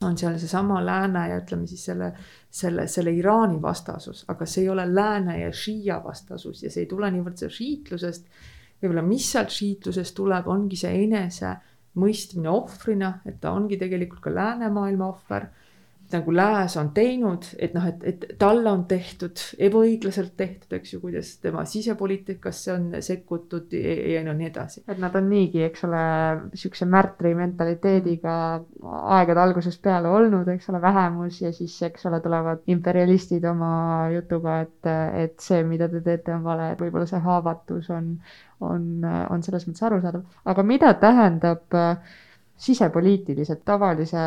[0.04, 2.12] on seal seesama lääne ja ütleme siis selle,
[2.50, 6.90] selle, selle Iraani vastasus, aga see ei ole lääne ja šiia vastasus ja see ei
[6.90, 8.26] tule niivõrd seal šiitlusest.
[8.82, 11.54] võib-olla, mis sealt šiitlusest tuleb, ongi see enese
[12.00, 15.48] mõistmine ohvrina, et ta ongi tegelikult ka läänemaailma ohver
[16.12, 21.00] nagu lääs on teinud, et noh, et, et talle on tehtud, ebaõiglaselt tehtud, eks ju,
[21.02, 24.82] kuidas tema sisepoliitikasse on sekkutud ja, ja no nii edasi.
[24.88, 26.02] et nad on niigi, eks ole,
[26.50, 28.34] niisuguse märtri mentaliteediga
[29.18, 33.72] aegade algusest peale olnud, eks ole, vähemus ja siis, eks ole, tulevad imperialistid oma
[34.14, 34.92] jutuga, et,
[35.24, 38.12] et see, mida te teete, on vale, et võib-olla see haavatus on,
[38.60, 40.28] on, on selles mõttes arusaadav.
[40.52, 42.14] aga mida tähendab äh,
[42.56, 44.20] sisepoliitiliselt tavalise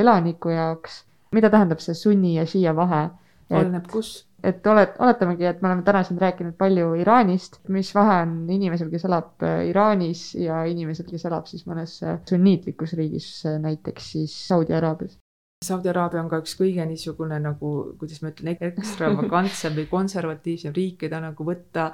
[0.00, 1.05] elaniku jaoks
[1.36, 3.04] mida tähendab see sunni ja šiia vahe?
[3.50, 4.24] oleneb kus.
[4.46, 8.90] et oled, oletamegi, et me oleme täna siin rääkinud palju Iraanist, mis vahe on inimesel,
[8.92, 14.12] kes elab äh, Iraanis ja inimesel, kes elab siis mõnes äh, sunniitlikus riigis, äh, näiteks
[14.14, 15.16] siis Saudi Araabias?
[15.64, 21.00] Saudi Araabia on ka üks kõige niisugune nagu, kuidas ma ütlen, ekstravagantsem või konservatiivsem riik,
[21.06, 21.88] keda nagu võtta,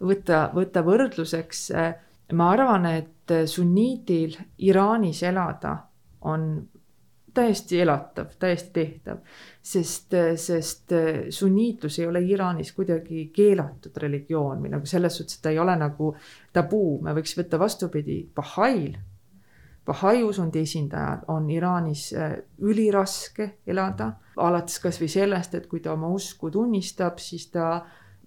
[0.00, 1.64] võtta, võtta võrdluseks.
[2.38, 5.74] ma arvan, et sunniidil Iraanis elada
[6.30, 6.46] on
[7.34, 9.20] täiesti elatav, täiesti tehtav,
[9.62, 10.94] sest, sest
[11.30, 15.76] sunniitlus ei ole Iraanis kuidagi keelatud religioon või nagu selles suhtes, et ta ei ole
[15.78, 16.14] nagu
[16.52, 18.98] tabuu, me võiks võtta vastupidi, Bahail.
[19.86, 26.10] Bahai usundi esindajal on Iraanis äh, üliraske elada, alates kasvõi sellest, et kui ta oma
[26.14, 27.80] usku tunnistab, siis ta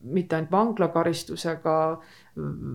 [0.03, 1.75] mitte ainult vanglakaristusega,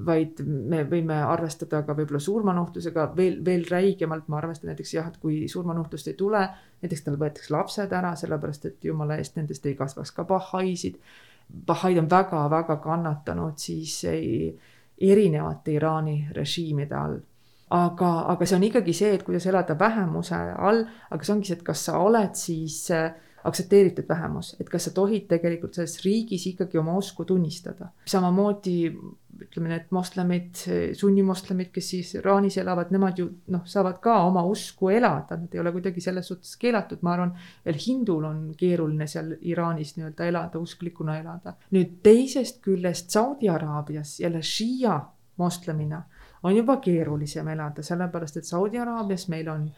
[0.06, 5.18] vaid me võime arvestada ka võib-olla surmanuhtlusega veel, veel räigemalt, ma arvestan näiteks jah, et
[5.22, 6.44] kui surmanuhtlust ei tule,
[6.82, 11.00] näiteks tal võetakse lapsed ära, sellepärast et jumala eest nendest ei kasvaks ka bahaisid.
[11.66, 14.52] Bahaid on väga-väga kannatanud siis ei,
[15.00, 17.18] erinevate Iraani režiimide all
[17.70, 21.58] aga, aga see on ikkagi see, et kuidas elada vähemuse all, aga see ongi see,
[21.58, 23.10] et kas sa oled siis äh,
[23.44, 27.92] aktsepteeritud vähemus, et kas sa tohid tegelikult selles riigis ikkagi oma usku tunnistada.
[28.06, 28.78] samamoodi
[29.38, 30.62] ütleme, need moslemid,
[30.98, 35.60] sunnimoslemid, kes siis Iraanis elavad, nemad ju noh, saavad ka oma usku elada, nad ei
[35.62, 37.34] ole kuidagi selles suhtes keelatud, ma arvan.
[37.64, 41.54] veel hindul on keeruline seal Iraanis nii-öelda elada, usklikuna elada.
[41.74, 44.98] nüüd teisest küljest Saudi Araabias jälle šiia
[45.38, 46.02] moslemina
[46.42, 49.68] on juba keerulisem elada, sellepärast et Saudi Araabias meil on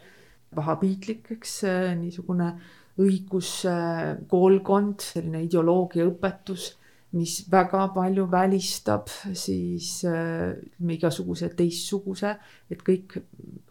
[0.57, 1.61] vahabiitlik, eks
[2.01, 2.55] niisugune
[3.01, 6.75] õiguskoolkond, selline ideoloogiaõpetus
[7.17, 12.37] mis väga palju välistab siis ütleme äh, igasuguse teistsuguse,
[12.71, 13.17] et kõik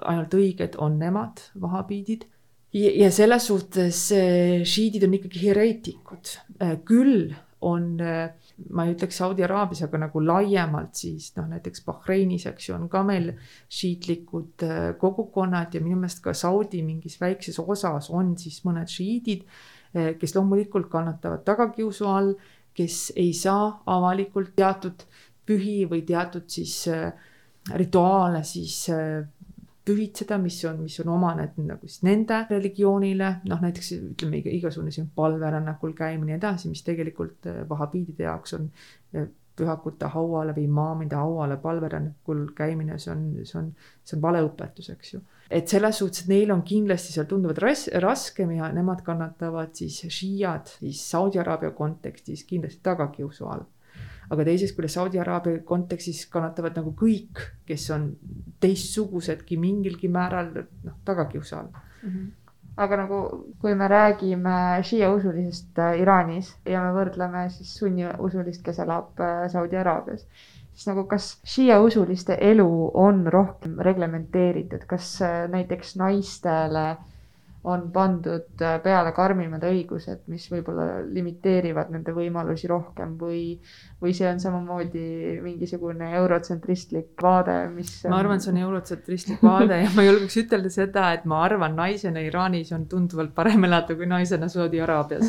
[0.04, 2.26] ainult õiged on nemad, vahabiidid.
[2.74, 8.36] ja selles suhtes äh, šiidid on ikkagi hereetikud äh,, küll on äh,
[8.70, 12.88] ma ei ütleks Saudi Araabias, aga nagu laiemalt siis noh, näiteks Bahreinis, eks ju, on
[12.92, 13.32] ka meil
[13.80, 19.46] šiitlikud äh, kogukonnad ja minu meelest ka Saudi mingis väikses osas on siis mõned šiidid,
[19.96, 22.34] äh, kes loomulikult kannatavad tagakiusu all
[22.80, 25.04] kes ei saa avalikult teatud
[25.48, 27.10] pühi või teatud siis äh,
[27.76, 28.86] rituaale siis
[29.90, 34.94] äh, pühitseda, mis on, mis on omane nagu siis nende religioonile, noh näiteks ütleme igasugune
[34.96, 38.70] siin palverännakul käimine ja nii edasi, mis tegelikult äh, vahabiidide jaoks on
[39.60, 43.74] pühakute hauale või imaamide hauale palverännakul käimine, see on, see on,
[44.08, 47.90] see on valeõpetus, eks ju et selles suhtes, et neil on kindlasti seal tunduvalt ras-,
[48.04, 53.66] raskem ja nemad kannatavad siis šiiad siis Saudi Araabia kontekstis kindlasti tagakiusu all.
[54.30, 58.12] Aga teisest küljest Saudi Araabia kontekstis kannatavad nagu kõik, kes on
[58.62, 62.10] teistsugusedki mingilgi määral noh, tagakiusu all mm.
[62.10, 62.28] -hmm
[62.80, 63.18] aga nagu,
[63.60, 64.56] kui me räägime
[64.88, 70.24] šiia usulisest äh, Iraanis ja me võrdleme siis sunniusulist, kes elab äh, Saudi Araabias,
[70.72, 76.86] siis nagu kas šiia usuliste elu on rohkem reglementeeritud, kas äh, näiteks naistele
[77.64, 83.58] on pandud äh, peale karmimad õigused, mis võib-olla limiteerivad nende võimalusi rohkem või,
[84.00, 89.92] või see on samamoodi mingisugune eurotsentristlik vaade, mis ma arvan, see on eurotsentristlik vaade ja
[89.96, 94.48] ma julgeks ütelda seda, et ma arvan, naisena Iraanis on tunduvalt parem elada kui naisena
[94.52, 95.28] Saudi Araabias,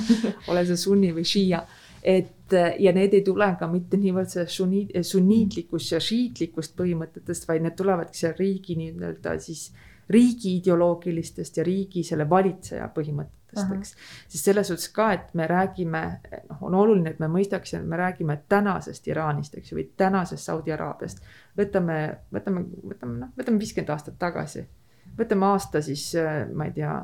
[0.53, 1.64] ole see sunni või šiia.
[2.01, 7.66] Et ja need ei tule ka mitte niivõrd sellest sunni, sunniitlikust ja šiitlikust põhimõtetest, vaid
[7.66, 9.69] need tulevadki seal riigi nii-öelda siis
[10.11, 13.94] riigi ideoloogilistest ja riigi selle valitseja põhimõtetest, eks.
[14.33, 16.03] sest selles suhtes ka, et me räägime,
[16.49, 20.75] noh, on oluline, et me mõistaksime, me räägime tänasest Iraanist, eks ju, või tänasest Saudi
[20.75, 21.23] Araabiast.
[21.59, 22.01] võtame,
[22.35, 24.66] võtame, võtame noh, võtame viiskümmend aastat tagasi,
[25.18, 26.11] võtame aasta siis,
[26.55, 26.99] ma ei tea,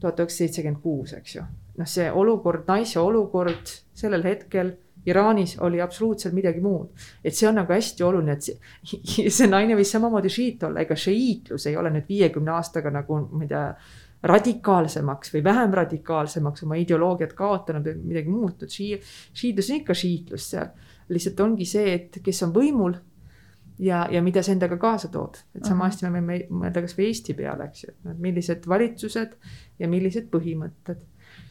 [0.00, 1.44] tuhat üheksasada seitsekümmend kuus, eks ju
[1.78, 4.74] noh, see olukord, naise olukord sellel hetkel
[5.06, 6.88] Iraanis oli absoluutselt midagi muud.
[7.24, 10.96] et see on nagu hästi oluline, et see, see naine võis samamoodi šiit olla, ega
[10.96, 13.66] šiiitlus ei ole nüüd viiekümne aastaga nagu, ma ei tea,
[14.24, 18.70] radikaalsemaks või vähem radikaalsemaks oma ideoloogiat kaotanud või midagi muutnud.
[18.72, 19.00] Šii-,
[19.36, 20.70] šiitlus on ikka šiitlus seal,
[21.12, 22.96] lihtsalt ongi see, et kes on võimul
[23.78, 27.36] ja, ja mida see endaga kaasa toob, et sama hästi me võime mõelda kasvõi Eesti
[27.36, 29.36] peale, eks ju, et millised valitsused
[29.82, 31.02] ja millised põhimõtted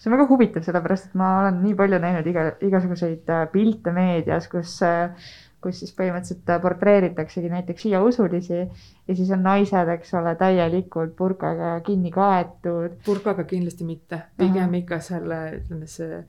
[0.04, 3.94] see on väga huvitav, sellepärast et ma olen nii palju näinud iga, igasuguseid äh, pilte
[3.96, 5.32] meedias, kus, äh,
[5.64, 11.16] kus siis põhimõtteliselt äh, portreeritaksegi näiteks Shia usulisi ja siis on naised, eks ole, täielikult
[11.16, 13.00] purkaga kinni kaetud.
[13.06, 14.82] purkaga kindlasti mitte, pigem Aha.
[14.84, 16.24] ikka selle, ütleme see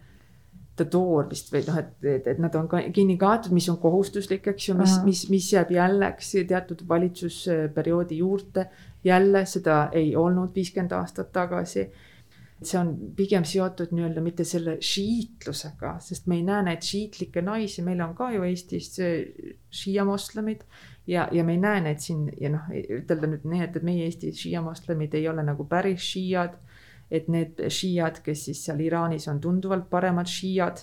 [0.78, 4.46] tadoor vist või noh, et, et, et nad on ka kinni kaetud, mis on kohustuslik,
[4.54, 8.68] eks ju, mis, mis, mis jääb jälleks teatud valitsusperioodi juurde.
[9.04, 11.90] jälle seda ei olnud viiskümmend aastat tagasi
[12.62, 17.82] see on pigem seotud nii-öelda mitte selle šiitlusega, sest me ei näe neid šiitlikke naisi,
[17.82, 18.92] meil on ka ju Eestis
[19.74, 20.62] šiiamoslemid
[21.10, 24.06] ja, ja me ei näe neid siin ja noh, ütelda nüüd nii, et, et meie
[24.08, 26.60] Eesti šiiamoslemid ei ole nagu päris šiiad.
[27.10, 30.80] et need šiiad, kes siis seal Iraanis on tunduvalt paremad šiiad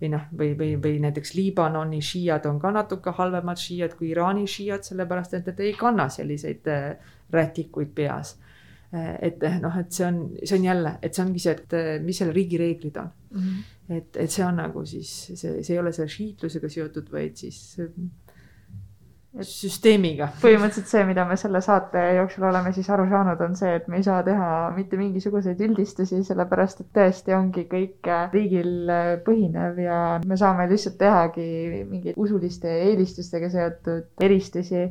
[0.00, 4.48] või noh, või, või, või näiteks Liibanoni šiiad on ka natuke halvemad šiiad kui Iraani
[4.50, 8.34] šiiad, sellepärast et nad ei kanna selliseid äh, rätikuid peas
[8.92, 12.34] et noh, et see on, see on jälle, et see ongi see, et mis selle
[12.36, 13.38] riigi reeglid on mm.
[13.38, 13.96] -hmm.
[13.96, 17.62] et, et see on nagu siis see, see ei ole selle šiitlusega seotud, vaid siis
[19.32, 20.28] et süsteemiga.
[20.42, 24.00] põhimõtteliselt see, mida me selle saate jooksul oleme siis aru saanud, on see, et me
[24.00, 28.92] ei saa teha mitte mingisuguseid üldistusi, sellepärast et tõesti ongi kõik riigil
[29.24, 31.46] põhinev ja me saame lihtsalt tehagi
[31.88, 34.84] mingeid usuliste eelistustega seotud eristusi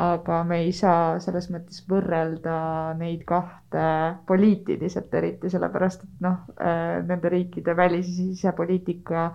[0.00, 3.82] aga me ei saa selles mõttes võrrelda neid kahte
[4.28, 9.30] poliitiliselt eriti, sellepärast et noh, äh, nende riikide välis- ja sisepoliitika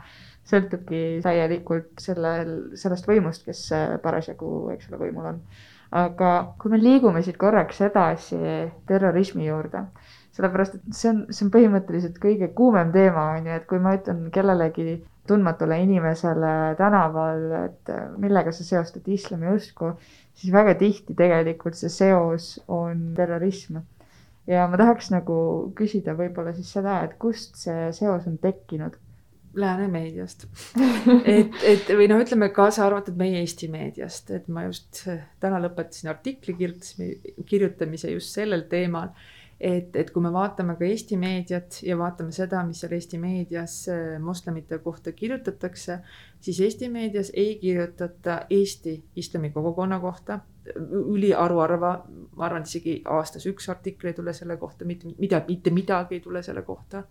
[0.46, 5.42] sõltubki täielikult sellel, sellest võimust, kes äh, parasjagu, eks ole, võimul on.
[5.96, 8.38] aga kui me liigume siit korraks edasi
[8.90, 9.86] terrorismi juurde,
[10.36, 13.94] sellepärast et see on, see on põhimõtteliselt kõige kuumem teema, on ju, et kui ma
[14.00, 19.96] ütlen kellelegi tundmatule inimesele tänaval, et äh, millega sa seostad islamiusku,
[20.36, 23.82] siis väga tihti tegelikult see seos on terrorism.
[24.48, 25.38] ja ma tahaks nagu
[25.78, 29.00] küsida võib-olla siis seda, et kust see seos on tekkinud?
[29.56, 30.50] Lääne meediast
[31.38, 35.06] et, et või noh, ütleme kaasa arvatud meie Eesti meediast, et ma just
[35.40, 39.14] täna lõpetasin artikli kirjutamise, kirjutamise just sellel teemal
[39.60, 43.78] et, et kui me vaatame ka Eesti meediat ja vaatame seda, mis seal Eesti meedias
[43.92, 46.00] äh, moslemite kohta kirjutatakse,
[46.40, 50.40] siis Eesti meedias ei kirjutata Eesti islami kogukonna kohta.
[51.16, 51.92] Üliharuharva,
[52.36, 56.24] ma arvan, isegi aastas üks artikkel ei tule selle kohta, mitte mida, mitte midagi ei
[56.26, 57.04] tule selle kohta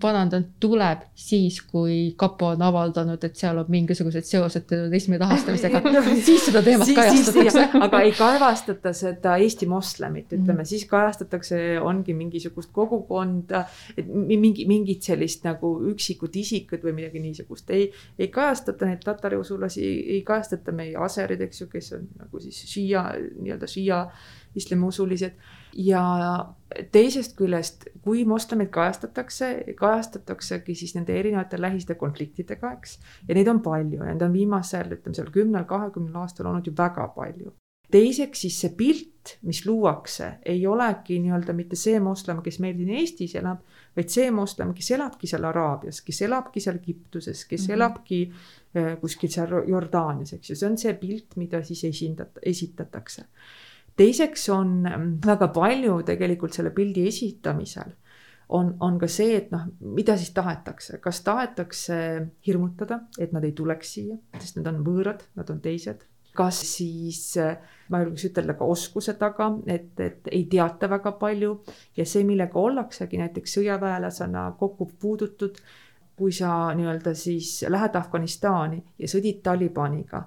[0.00, 5.80] parandan, tuleb siis, kui kapo on avaldanud, et seal on mingisugused seosed terrorismi rahastamisega
[6.26, 7.64] siis seda teemat kajastatakse.
[7.86, 10.68] aga ei kajastata seda Eesti moslemit, ütleme mm, -hmm.
[10.68, 13.64] siis kajastatakse, ongi mingisugust kogukonda,
[13.96, 19.40] et mingi, mingit sellist nagu üksikut isikut või midagi niisugust ei, ei kajastata neid tatari
[19.40, 23.06] usulasi, ei kajastata meie aserid, eks ju, kes on nagu siis šiia,
[23.40, 24.04] nii-öelda šiia
[24.54, 25.32] islamiusulised
[25.76, 26.02] ja
[26.92, 32.98] teisest küljest, kui moslemeid kajastatakse, kajastataksegi siis nende erinevate Lähis-Ida konfliktidega, eks.
[33.28, 37.08] ja neid on palju, neid on viimasel, ütleme seal kümnel, kahekümnel aastal olnud ju väga
[37.16, 37.54] palju.
[37.90, 42.92] teiseks siis see pilt, mis luuakse, ei olegi nii-öelda mitte see moslem, kes meil siin
[43.00, 43.64] Eestis elab,
[43.96, 47.74] vaid see moslem, kes elabki seal Araabias, kes elabki seal Egiptuses, kes mm -hmm.
[47.74, 48.20] elabki
[48.76, 53.26] äh, kuskil seal Jordaanias, eks ju, see on see pilt, mida siis esindata, esitatakse
[53.96, 57.96] teiseks on mm, väga palju tegelikult selle pildi esitamisel
[58.50, 61.98] on, on ka see, et noh, mida siis tahetakse, kas tahetakse
[62.46, 66.06] hirmutada, et nad ei tuleks siia, sest nad on võõrad, nad on teised.
[66.34, 67.34] kas siis,
[67.90, 71.56] ma julgeks ütelda ka oskuse taga, et, et ei teata väga palju
[71.98, 75.58] ja see, millega ollaksegi näiteks sõjaväelasena kokku puudutud,
[76.16, 80.22] kui sa nii-öelda siis lähed Afganistani ja sõdid Talibaniga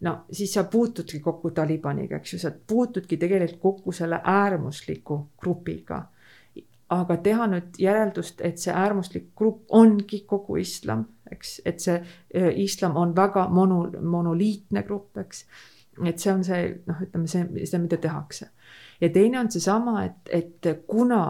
[0.00, 6.06] no siis sa puutudki kokku Talibaniga, eks ju, sa puutudki tegelikult kokku selle äärmusliku grupiga.
[6.90, 12.48] aga teha nüüd järeldust, et see äärmuslik grupp ongi kogu islam, eks, et see äh,
[12.58, 15.44] islam on väga mono, monoliitne grupp, eks.
[16.04, 18.50] et see on see noh, ütleme see, see, mida tehakse.
[19.00, 21.22] ja teine on seesama, et, et kuna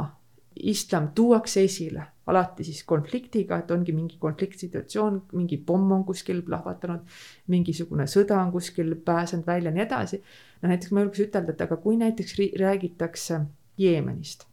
[0.57, 7.03] islam tuuakse esile alati siis konfliktiga, et ongi mingi konfliktsituatsioon, mingi pomm on kuskil plahvatanud,
[7.51, 10.23] mingisugune sõda on kuskil pääsenud välja ja nii edasi.
[10.63, 13.41] no näiteks ma julgeks ütelda, et aga kui näiteks räägitakse
[13.79, 14.47] Jeemenist,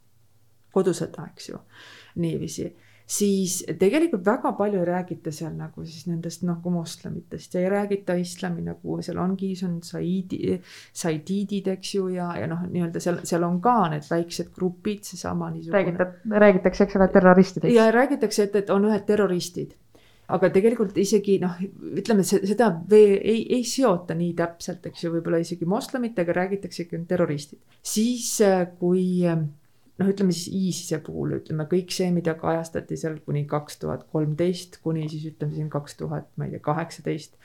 [0.74, 1.60] kodusõda, eks ju,
[2.16, 2.70] niiviisi
[3.08, 8.18] siis tegelikult väga palju ei räägita seal nagu siis nendest nagu moslemitest ja ei räägita
[8.20, 10.58] islami nagu seal ongi, see on saidi,
[10.92, 15.52] saidiidid, eks ju, ja, ja noh, nii-öelda seal, seal on ka need väiksed grupid, seesama
[15.54, 15.84] niisugune.
[15.84, 17.76] räägitab, räägitakse, eks ole, terroristidest.
[17.76, 19.78] ja räägitakse, et, et on ühed terroristid
[20.36, 21.56] aga tegelikult isegi noh,
[22.02, 27.62] ütleme seda veel ei, ei seota nii täpselt, eks ju, võib-olla isegi moslemitega räägitaksegi terroristid.
[27.80, 28.34] siis
[28.82, 29.24] kui
[29.98, 34.80] noh, ütleme siis ISISe puhul ütleme kõik see, mida kajastati seal kuni kaks tuhat kolmteist
[34.84, 37.38] kuni siis ütleme siin kaks tuhat, ma ei tea, kaheksateist.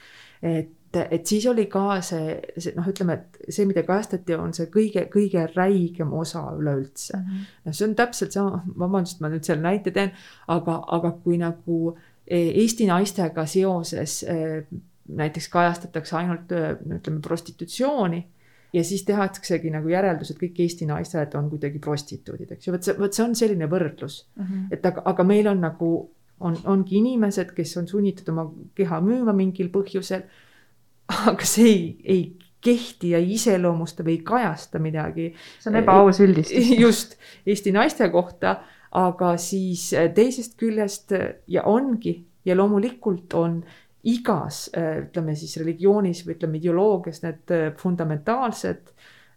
[0.43, 4.69] et, et siis oli ka see, see noh, ütleme, et see, mida kajastati, on see
[4.73, 7.27] kõige, kõige räigem osa üleüldse mm.
[7.27, 7.51] -hmm.
[7.67, 10.13] noh, see on täpselt sama, vabandust, ma nüüd selle näite teen,
[10.49, 11.97] aga, aga kui nagu
[12.27, 14.67] e, Eesti naistega seoses e,
[15.09, 18.23] näiteks kajastatakse ainult ütleme prostitutsiooni
[18.73, 22.87] ja siis tehaksegi nagu järeldus, et kõik Eesti naised on kuidagi prostituudid, eks ju, vot
[22.87, 24.45] see, vot see on selline võrdlus mm.
[24.45, 24.69] -hmm.
[24.77, 25.91] et aga, aga meil on nagu,
[26.41, 30.25] on, ongi inimesed, kes on sunnitud oma keha müüma mingil põhjusel.
[31.29, 32.23] aga see ei, ei
[32.63, 35.33] kehti ja ei iseloomusta või ei kajasta midagi.
[35.59, 36.71] see on ebaaus üldistus.
[36.85, 37.17] just,
[37.47, 38.61] Eesti naiste kohta,
[38.93, 41.13] aga siis teisest küljest
[41.49, 43.63] ja ongi ja loomulikult on
[44.03, 48.91] igas äh, ütleme siis religioonis või ütleme ideoloogias need äh, fundamentaalsed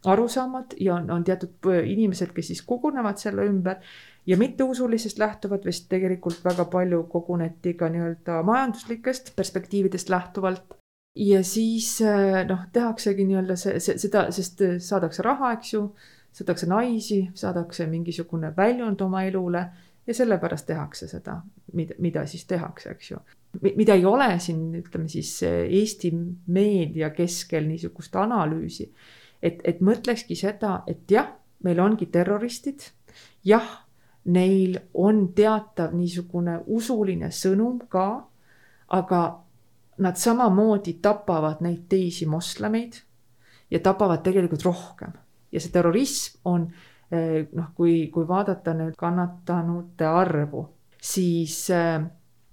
[0.10, 3.78] arusaamad ja on, on teatud äh, inimesed, kes siis kogunevad selle ümber
[4.26, 10.78] ja mitteusulisest lähtuvalt vist tegelikult väga palju koguneti ka nii-öelda majanduslikest perspektiividest lähtuvalt.
[11.16, 12.02] ja siis
[12.50, 15.86] noh, tehaksegi nii-öelda see, see, seda, sest saadakse raha, eks ju,
[16.34, 19.68] saadakse naisi, saadakse mingisugune väljund oma elule
[20.08, 21.38] ja sellepärast tehakse seda,
[21.74, 23.22] mida, mida siis tehakse, eks ju
[23.62, 26.12] mida ei ole siin, ütleme siis Eesti
[26.48, 28.92] meedia keskel niisugust analüüsi.
[29.42, 31.28] et, et mõtlekski seda, et jah,
[31.64, 32.82] meil ongi terroristid,
[33.46, 33.68] jah,
[34.26, 38.26] neil on teatav niisugune usuline sõnum ka,
[38.98, 39.22] aga
[40.02, 42.98] nad samamoodi tapavad neid teisi moslemeid
[43.72, 45.14] ja tapavad tegelikult rohkem
[45.56, 46.68] ja see terrorism on
[47.12, 50.66] eh, noh, kui, kui vaadata nüüd kannatanute arvu,
[51.00, 52.04] siis äh,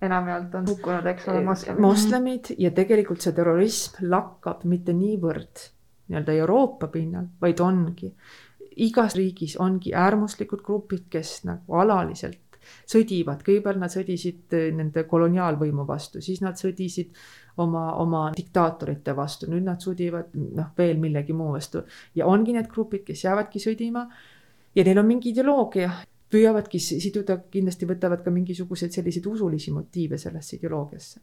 [0.03, 1.83] enamjaolt on hukkunud, eks ole, moslemid.
[1.83, 5.69] moslemid ja tegelikult see terrorism lakkab mitte niivõrd
[6.09, 8.13] nii-öelda Euroopa pinnal, vaid ongi.
[8.83, 12.41] Igas riigis ongi äärmuslikud grupid, kes nagu alaliselt
[12.89, 17.11] sõdivad, kõigepealt nad sõdisid eh, nende koloniaalvõimu vastu, siis nad sõdisid
[17.63, 21.85] oma, oma diktaatorite vastu, nüüd nad sõdivad noh, veel millegi muu vastu.
[22.19, 24.07] Ja ongi need grupid, kes jäävadki sõdima
[24.77, 25.91] ja neil on mingi ideoloogia,
[26.33, 31.21] püüavadki siduda, kindlasti võtavad ka mingisuguseid selliseid usulisi motiive sellesse ideoloogiasse.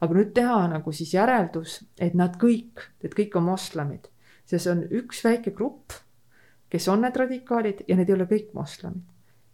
[0.00, 4.10] aga nüüd teha nagu siis järeldus, et nad kõik, et kõik on moslemid,
[4.44, 5.96] see on üks väike grupp,
[6.68, 9.04] kes on need radikaalid ja need ei ole kõik moslemid.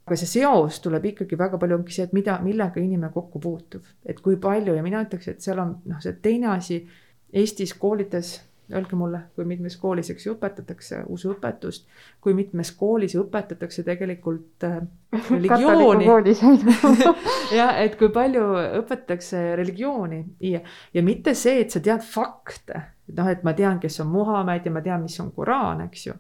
[0.02, 3.86] Aga see seos tuleb ikkagi väga palju, ongi see, et mida, millega inimene kokku puutub,
[4.02, 6.80] et kui palju ja mina ütleks, et seal on noh, see teine asi
[7.32, 8.34] Eestis koolides,
[8.74, 11.86] öelge mulle, kui mitmes koolis, eks ju, õpetatakse usuõpetust,
[12.22, 14.80] kui mitmes koolis õpetatakse tegelikult äh,
[15.34, 16.08] religiooni.
[17.58, 18.44] jah, et kui palju
[18.82, 20.22] õpetatakse religiooni.
[20.48, 20.62] Ja,
[20.94, 24.74] ja mitte see, et sa tead fakte, noh, et ma tean, kes on Muhamed ja
[24.74, 26.16] ma tean, mis on Koraan, eks ju.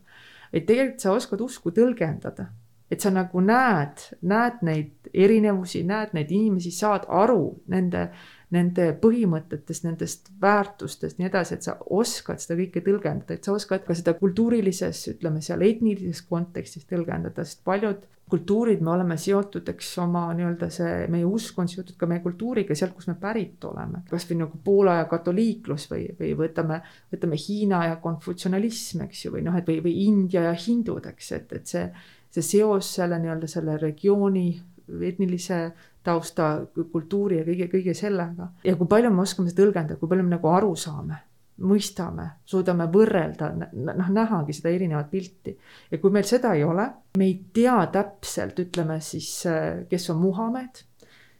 [0.52, 2.50] vaid tegelikult sa oskad usku tõlgendada.
[2.92, 8.10] Et sa nagu näed, näed neid erinevusi, näed neid inimesi, saad aru nende,
[8.52, 13.86] nende põhimõtetest, nendest väärtustest, nii edasi, et sa oskad seda kõike tõlgendada, et sa oskad
[13.86, 19.90] ka seda kultuurilises, ütleme seal etnilises kontekstis tõlgendada, sest paljud kultuurid, me oleme seotud, eks
[20.00, 24.04] oma nii-öelda see, meie usk on seotud ka meie kultuuriga, sealt, kust me pärit oleme.
[24.08, 26.80] kasvõi nagu Poola ja katoliiklus või, või võtame,
[27.12, 31.32] võtame Hiina ja konfutsionalism, eks ju, või noh, et või, või India ja hindud, eks,
[31.40, 31.86] et, et see
[32.32, 34.46] see seos selle nii-öelda selle regiooni
[35.08, 35.58] etnilise
[36.04, 36.48] tausta,
[36.92, 38.48] kultuuri ja kõige, kõige sellega.
[38.64, 41.18] ja kui palju me oskame seda tõlgendada, kui palju me nagu aru saame,
[41.62, 45.56] mõistame, suudame võrrelda, noh, nähagi seda erinevat pilti.
[45.90, 46.88] ja kui meil seda ei ole,
[47.18, 49.34] me ei tea täpselt, ütleme siis,
[49.88, 50.84] kes on Muhamed.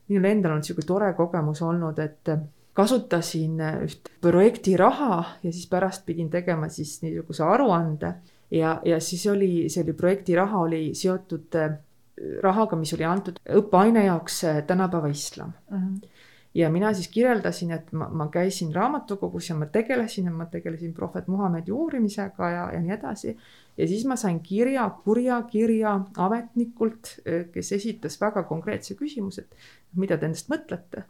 [0.08, 2.28] minul endal on niisugune tore kogemus olnud, et
[2.74, 8.14] kasutasin üht projekti raha ja siis pärast pidin tegema siis niisuguse aruande
[8.52, 11.76] ja, ja siis oli, see oli projekti raha oli seotud äh,
[12.42, 15.78] rahaga, mis oli antud õppeaine jaoks äh, tänapäeva islam mm.
[15.78, 16.08] -hmm
[16.54, 20.92] ja mina siis kirjeldasin, et ma, ma käisin raamatukogus ja ma tegelesin ja ma tegelesin
[20.94, 23.36] prohvet Muhamedi uurimisega ja, ja nii edasi.
[23.76, 29.56] ja siis ma sain kirja, kurja kirja ametnikult, äh, kes esitas väga konkreetse küsimuse, et
[29.96, 31.04] mida te endast mõtlete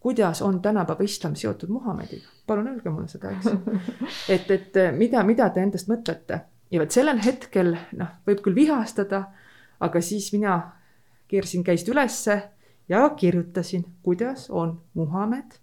[0.00, 3.46] kuidas on tänapäeva islam seotud Muhamediga, palun öelge mulle seda, eks.
[4.34, 6.40] et, et mida, mida te endast mõtlete
[6.70, 9.24] ja vot sellel hetkel noh, võib küll vihastada,
[9.80, 10.58] aga siis mina
[11.28, 12.42] keerasin käist ülesse
[12.88, 15.58] ja kirjutasin, kuidas on Muhamed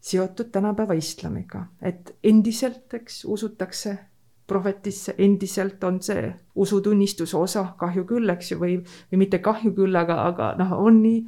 [0.00, 3.98] seotud tänapäeva islamiga, et endiselt, eks, usutakse
[4.46, 8.74] prohvetisse, endiselt on see usutunnistuse osa, kahju küll, eks ju, või,
[9.12, 11.24] või mitte kahju küll, aga, aga noh, on nii.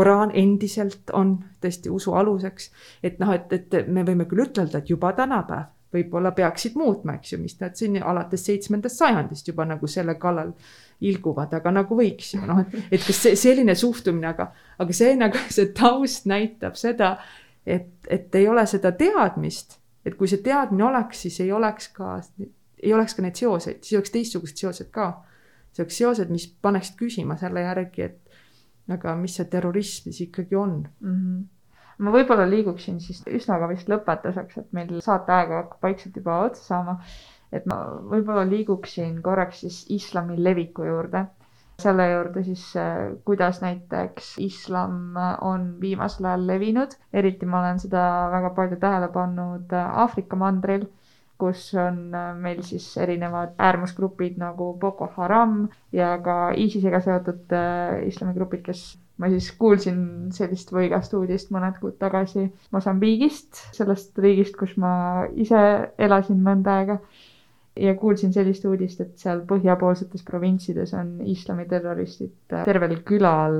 [0.00, 2.68] Koraan endiselt on tõesti usu aluseks,
[3.02, 7.32] et noh, et, et me võime küll ütelda, et juba tänapäev võib-olla peaksid muutma, eks
[7.34, 10.52] ju, mis nad siin alates seitsmendast sajandist juba nagu selle kallal
[11.00, 14.50] ilguvad, aga nagu võiks ju noh, et, et kas see selline suhtumine, aga,
[14.82, 17.14] aga see nagu see taust näitab seda,
[17.64, 22.18] et, et ei ole seda teadmist, et kui see teadmine oleks, siis ei oleks ka,
[22.80, 25.12] ei oleks ka neid seoseid, siis oleks teistsugused seosed ka.
[25.72, 30.56] see oleks seosed, mis paneksid küsima selle järgi, et aga mis see terrorism siis ikkagi
[30.58, 31.16] on mm.
[31.16, 31.48] -hmm
[32.00, 36.62] ma võib-olla liiguksin siis üsna ka vist lõpetuseks, et meil saateaeg hakkab vaikselt juba otsa
[36.64, 36.94] saama.
[37.52, 37.76] Et ma
[38.12, 41.26] võib-olla liiguksin korraks siis islami leviku juurde.
[41.80, 48.02] selle juurde siis, äh, kuidas näiteks islam on viimasel ajal levinud, eriti ma olen seda
[48.34, 50.84] väga palju tähele pannud äh, Aafrika mandril
[51.40, 57.56] kus on äh, meil siis erinevad äärmusgrupid nagu Boko Haram ja ka ISISega seotud
[58.12, 58.84] islamigrupid, kes
[59.20, 60.00] ma siis kuulsin
[60.32, 64.92] sellist võigast uudist mõned kuud tagasi Mosambiigist, sellest riigist, kus ma
[65.36, 65.60] ise
[66.00, 66.96] elasin mõnda aega.
[67.80, 73.56] Ja kuulsin sellist uudist, et seal põhjapoolsetes provintsides on islamiterroristid tervel külal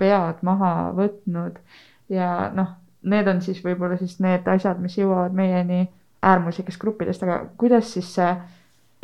[0.00, 1.58] pead maha võtnud.
[2.12, 2.74] Ja noh,
[3.08, 5.86] need on siis võib-olla siis need asjad, mis jõuavad meieni
[6.22, 8.34] äärmuslikest gruppidest, aga kuidas siis see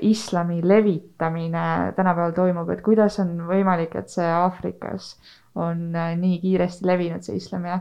[0.08, 5.16] islami levitamine tänapäeval toimub, et kuidas on võimalik, et see Aafrikas
[5.58, 7.80] on äh, nii kiiresti levinud, see islam ja,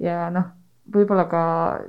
[0.00, 0.48] ja noh,
[0.92, 1.40] võib-olla ka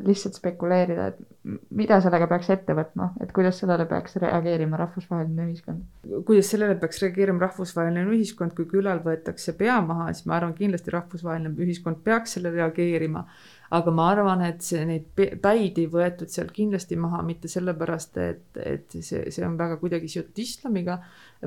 [0.05, 5.85] lihtsalt spekuleerida, et mida sellega peaks ette võtma, et kuidas sellele peaks reageerima rahvusvaheline ühiskond?
[6.27, 10.93] kuidas sellele peaks reageerima rahvusvaheline ühiskond, kui külal võetakse pea maha, siis ma arvan, kindlasti
[10.95, 13.25] rahvusvaheline ühiskond peaks sellele reageerima
[13.69, 18.47] aga ma arvan, et see, neid päid ei võetud sealt kindlasti maha mitte sellepärast, et,
[18.57, 20.97] et see, see on väga kuidagi seotud islamiga,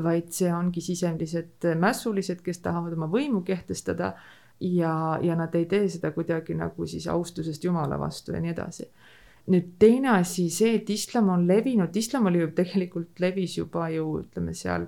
[0.05, 4.15] vaid see ongi sisemised mässulised, kes tahavad oma võimu kehtestada
[4.61, 8.89] ja, ja nad ei tee seda kuidagi nagu siis austusest Jumala vastu ja nii edasi.
[9.53, 14.05] nüüd teine asi, see, et islam on levinud, islam oli ju tegelikult levis juba ju
[14.21, 14.87] ütleme seal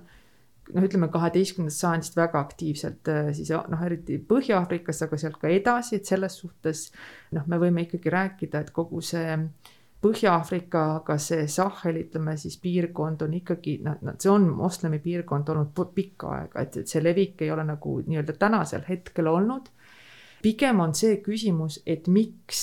[0.73, 5.99] noh, ütleme kaheteistkümnendast sajandist väga aktiivselt äh, siis noh, eriti Põhja-Aafrikas, aga sealt ka edasi,
[5.99, 6.87] et selles suhtes
[7.35, 9.35] noh, me võime ikkagi rääkida, et kogu see
[10.05, 13.79] Põhja-Aafrikaga see Sahel, ütleme siis piirkond on ikkagi,
[14.21, 18.35] see on moslemi piirkond olnud pikka aega, et, et see levik ei ole nagu nii-öelda
[18.39, 19.71] tänasel hetkel olnud.
[20.45, 22.59] pigem on see küsimus, et miks,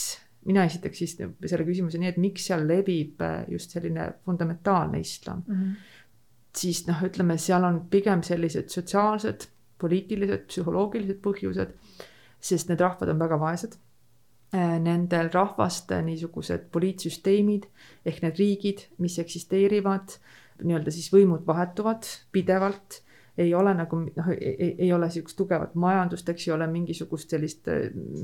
[0.47, 5.43] mina esitaks siis selle küsimuse nii, et miks seal levib äh, just selline fundamentaalne islam
[5.49, 5.72] Mhm.
[6.57, 11.72] siis noh, ütleme, seal on pigem sellised sotsiaalsed, poliitilised, psühholoogilised põhjused,
[12.40, 13.74] sest need rahvad on väga vaesed.
[14.53, 17.64] Nendel rahvaste niisugused poliitsüsteemid
[18.05, 20.18] ehk need riigid, mis eksisteerivad,
[20.61, 22.05] nii-öelda siis võimud vahetuvad
[22.36, 22.98] pidevalt,
[23.40, 27.70] ei ole nagu noh, ei, ole niisugust tugevat majandust, eks ei ole mingisugust sellist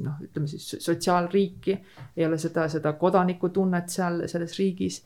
[0.05, 1.79] noh, ütleme siis sotsiaalriiki,
[2.17, 5.01] ei ole seda, seda kodanikutunnet seal selles riigis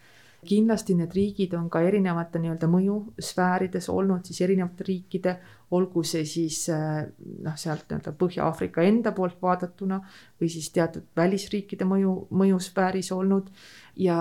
[0.47, 5.36] kindlasti need riigid on ka erinevate nii-öelda mõjusfäärides olnud siis erinevate riikide,
[5.72, 10.01] olgu see siis noh, sealt nii-öelda Põhja-Aafrika enda poolt vaadatuna
[10.40, 13.55] või siis teatud välisriikide mõju, mõjusfääris olnud.
[13.97, 14.16] ja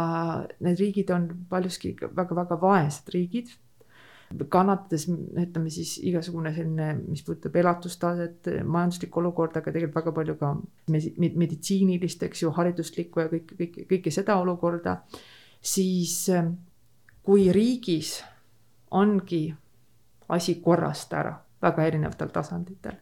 [0.60, 3.54] need riigid on paljuski väga-väga vaesed riigid
[4.50, 10.54] kannatades, ütleme siis igasugune selline, mis puudutab elatustaset, majanduslikku olukorda, aga tegelikult väga palju ka
[11.42, 15.02] meditsiinilist, eks ju, hariduslikku ja kõik, kõik, kõike seda olukorda
[15.62, 16.30] siis
[17.24, 18.24] kui riigis
[18.92, 19.46] ongi
[20.30, 22.98] asi korrast ära väga erinevatel tasanditel,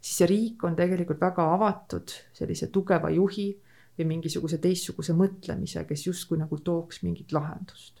[0.00, 3.48] siis see riik on tegelikult väga avatud sellise tugeva juhi
[3.98, 8.00] või mingisuguse teistsuguse mõtlemise, kes justkui nagu tooks mingit lahendust.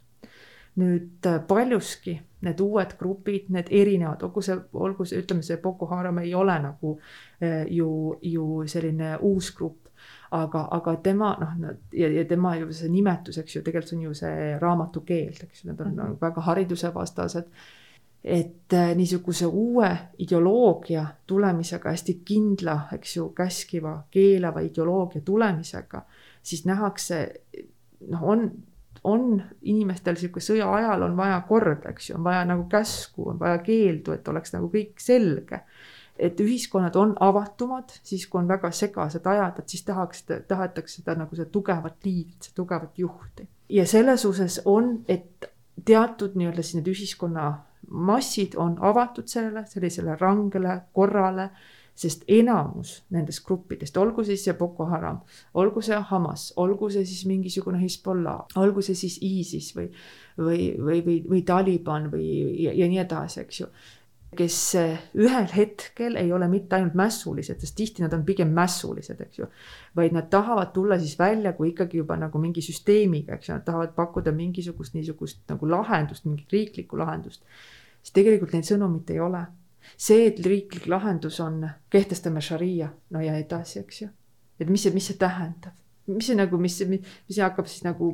[0.74, 6.18] nüüd paljuski need uued grupid, need erinevad, olgu see, olgu see, ütleme, see Boko Haram
[6.18, 6.96] ei ole nagu
[7.70, 7.90] ju,
[8.22, 9.83] ju selline uus grupp,
[10.34, 14.04] aga, aga tema noh, ja, ja tema ju see nimetus, eks ju, tegelikult see on
[14.08, 16.20] ju see raamatu keeld, eks ju, need on mm -hmm.
[16.20, 17.50] väga haridusevastased.
[18.24, 26.02] et niisuguse uue ideoloogia tulemisega, hästi kindla, eks ju, käskiva, keelava ideoloogia tulemisega,
[26.42, 27.34] siis nähakse,
[28.08, 28.50] noh, on
[29.04, 33.38] on inimestel sihuke sõja ajal on vaja korda, eks ju, on vaja nagu käsku, on
[33.38, 35.60] vaja keeldu, et oleks nagu kõik selge
[36.18, 41.16] et ühiskonnad on avatumad, siis kui on väga segased ajad, et siis tahaks, tahetakse seda
[41.18, 43.48] nagu seda tugevat liidrit, seda tugevat juhti.
[43.68, 45.50] ja selles osas on, et
[45.84, 47.52] teatud nii-öelda siis need ühiskonna
[47.90, 51.50] massid on avatud sellele, sellisele rangele korrale,
[51.94, 55.20] sest enamus nendest gruppidest, olgu siis see Boko Haram,
[55.54, 59.90] olgu see Hamas, olgu see siis mingisugune Hezbollah, olgu see siis ISIS või,
[60.38, 62.30] või, või, või, või Taliban või
[62.64, 63.70] ja, ja nii edasi, eks ju
[64.36, 64.56] kes
[65.14, 69.48] ühel hetkel ei ole mitte ainult mässulised, sest tihti nad on pigem mässulised, eks ju.
[69.96, 73.64] vaid nad tahavad tulla siis välja kui ikkagi juba nagu mingi süsteemiga, eks ju, nad
[73.66, 77.44] tahavad pakkuda mingisugust niisugust nagu lahendust, mingit riiklikku lahendust.
[78.02, 79.46] siis tegelikult neil sõnumit ei ole.
[79.96, 84.08] see, et riiklik lahendus on, kehtestame šaria, no ja edasi, eks ju.
[84.60, 85.83] et mis see, mis see tähendab?
[86.06, 88.10] Mis see nagu, mis, mis hakkab siis nagu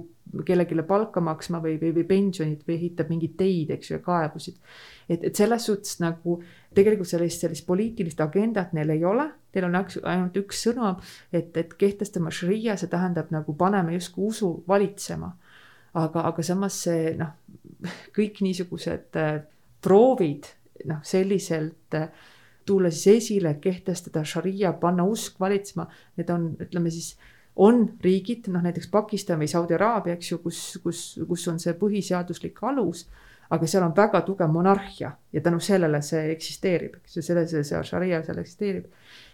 [0.46, 4.58] kellelegi palka maksma või, või, või pensionit või ehitab mingeid teid, eks ju, ja kaevusid.
[5.08, 6.38] et, et selles suhtes nagu
[6.74, 11.00] tegelikult sellist, sellist poliitilist agendat neil ei ole, neil on ainult üks sõnum,
[11.32, 15.34] et, et kehtestame šaria, see tähendab nagu paneme justkui usu valitsema.
[15.94, 17.34] aga, aga samas see noh,
[18.14, 19.40] kõik niisugused äh,
[19.82, 20.46] proovid
[20.86, 22.12] noh, selliselt äh,
[22.66, 25.88] tulla siis esile, kehtestada šaria, panna usk valitsema,
[26.20, 27.16] need on, ütleme siis
[27.60, 31.74] on riigid, noh näiteks Pakistan või Saudi Araabia, eks ju, kus, kus, kus on see
[31.76, 33.08] põhiseaduslik alus.
[33.50, 37.64] aga seal on väga tugev monarhia ja tänu sellele see eksisteerib, eks ju, selle, see,
[37.66, 38.84] see šaria seal eksisteerib.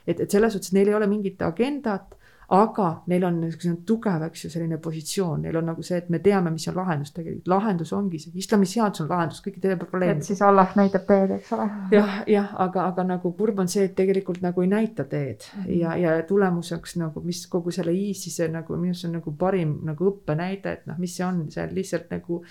[0.06, 2.16] et, et selles suhtes neil ei ole mingit agendat,
[2.54, 6.20] aga neil on niisugune tugev, eks ju, selline positsioon, neil on nagu see, et me
[6.22, 10.22] teame, mis on lahendus tegelikult, lahendus ongi see, islamiseadus on lahendus kõikidele probleemidele.
[10.22, 11.66] et siis Allah näitab teed, eks ole.
[11.96, 15.64] jah, jah, aga, aga nagu kurb on see, et tegelikult nagu ei näita teed mm
[15.64, 15.74] -hmm.
[15.80, 20.10] ja, ja tulemuseks nagu, mis kogu selle ISISe nagu minu arust on nagu parim nagu
[20.12, 22.42] õppenäide, et noh, mis see on, see on lihtsalt nagu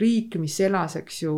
[0.00, 1.34] riik, mis elas, eks ju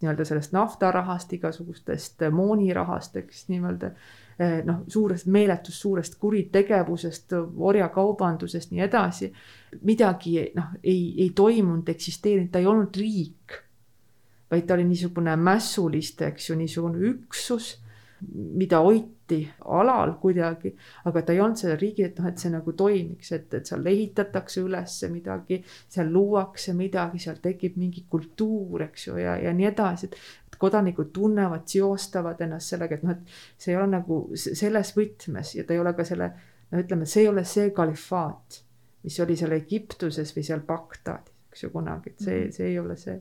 [0.00, 3.92] nii-öelda sellest naftarahast, igasugustest moonirahast, eks nii-öelda
[4.38, 9.32] noh, suurest meeletust suurest kuritegevusest, orjakaubandusest, nii edasi.
[9.82, 13.62] midagi noh, ei, ei toimunud, eksisteerinud, ta ei olnud riik.
[14.50, 17.72] vaid ta oli niisugune mässuliste, eks ju, niisugune üksus,
[18.30, 20.70] mida hoiti alal kuidagi,
[21.04, 23.84] aga ta ei olnud selle riigi, et noh, et see nagu toimiks, et, et seal
[23.90, 25.58] ehitatakse üles midagi,
[25.92, 30.16] seal luuakse midagi, seal tekib mingi kultuur, eks ju, ja, ja nii edasi, et
[30.60, 35.66] kodanikud tunnevad, seostavad ennast sellega, et noh, et see ei ole nagu selles võtmes ja
[35.66, 36.32] ta ei ole ka selle,
[36.72, 38.60] no ütleme, see ei ole see kalifaat,
[39.06, 42.98] mis oli seal Egiptuses või seal Bagdadis, eks ju kunagi, et see, see ei ole
[43.00, 43.20] see.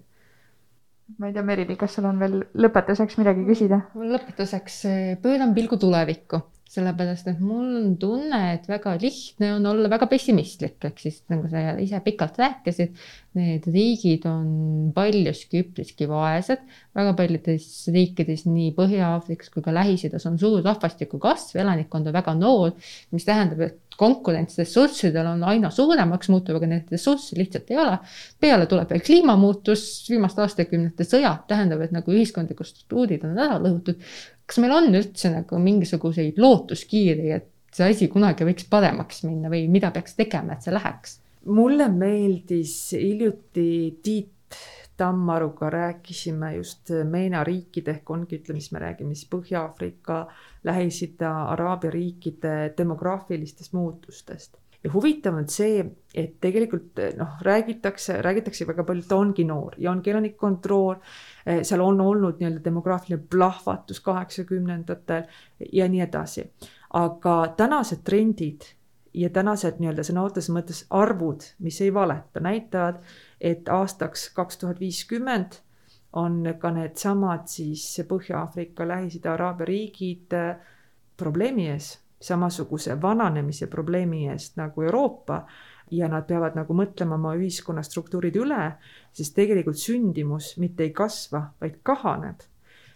[1.20, 3.84] ma ei tea, Merili, kas sul on veel lõpetuseks midagi küsida?
[3.96, 4.82] lõpetuseks
[5.24, 10.80] pööran pilgu tulevikku sellepärast et mul on tunne, et väga lihtne on olla väga pessimistlik,
[10.88, 12.95] ehk siis nagu sa ise pikalt rääkisid,
[13.38, 16.63] need riigid on paljuski üpriski vaesed,
[16.97, 22.36] väga paljudes riikides, nii Põhja-Aafrikas kui ka Lähis-Idas on suur rahvastiku kasv, elanikkond on väga
[22.39, 22.76] noor,
[23.13, 27.97] mis tähendab, et konkurents ressurssidel on aina suuremaks muutuv, aga neid ressursse lihtsalt ei ole.
[28.39, 34.01] peale tuleb veel kliimamuutus, viimaste aastakümnete sõjad tähendab, et nagu ühiskondlikud struktuurid on ära lõhutud
[34.46, 39.66] kas meil on üldse nagu mingisuguseid lootuskiiri, et see asi kunagi võiks paremaks minna või
[39.72, 41.20] mida peaks tegema, et see läheks?
[41.46, 44.32] mulle meeldis hiljuti Tiit
[44.98, 50.22] Tammaruga rääkisime just MENA riikide ehk ongi, ütleme siis me räägime siis Põhja-Aafrika,
[50.66, 55.82] Lähis-Ida, Araabia riikide demograafilistest muutustest ja huvitav on see,
[56.14, 61.02] et tegelikult noh, räägitakse, räägitakse väga palju, ta ongi noor ja ongi elanikkond noor
[61.46, 65.24] seal on olnud nii-öelda demograafiline plahvatus kaheksakümnendatel
[65.74, 66.52] ja nii edasi.
[66.93, 68.62] aga tänased trendid
[69.14, 73.04] ja tänased nii-öelda sõna otseses mõttes arvud, mis ei valeta, näitavad,
[73.41, 75.60] et aastaks kaks tuhat viiskümmend
[76.16, 80.56] on ka needsamad siis Põhja-Aafrika, Lähis-Ida, Araabia riigid eh,
[81.18, 81.91] probleemi ees,
[82.22, 85.43] samasuguse vananemise probleemi eest nagu Euroopa
[85.92, 88.76] ja nad peavad nagu mõtlema oma ühiskonna struktuurid üle,
[89.14, 92.44] sest tegelikult sündimus mitte ei kasva, vaid kahaneb.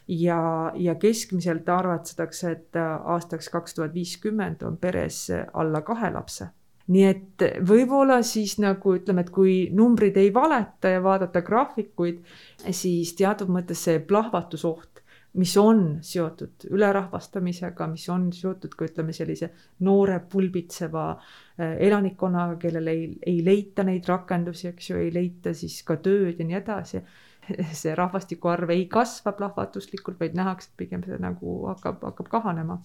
[0.08, 6.50] ja, ja keskmiselt arvestatakse, et aastaks kaks tuhat viiskümmend on peres alla kahe lapse
[6.90, 12.24] nii et võib-olla siis nagu ütleme, et kui numbrid ei valeta ja vaadata graafikuid,
[12.72, 14.99] siis teatud mõttes see plahvatusoht
[15.34, 19.52] mis on seotud ülerahvastamisega, mis on seotud ka ütleme sellise
[19.86, 25.82] noore pulbitseva äh, elanikkonnaga, kellel ei, ei leita neid rakendusi, eks ju, ei leita siis
[25.86, 27.04] ka tööd ja nii edasi.
[27.82, 32.82] see rahvastiku arv ei kasva plahvatuslikult, vaid nähakse, et pigem see nagu hakkab, hakkab kahanema.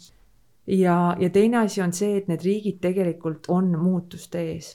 [0.66, 4.74] ja, ja teine asi on see, et need riigid tegelikult on muutuste ees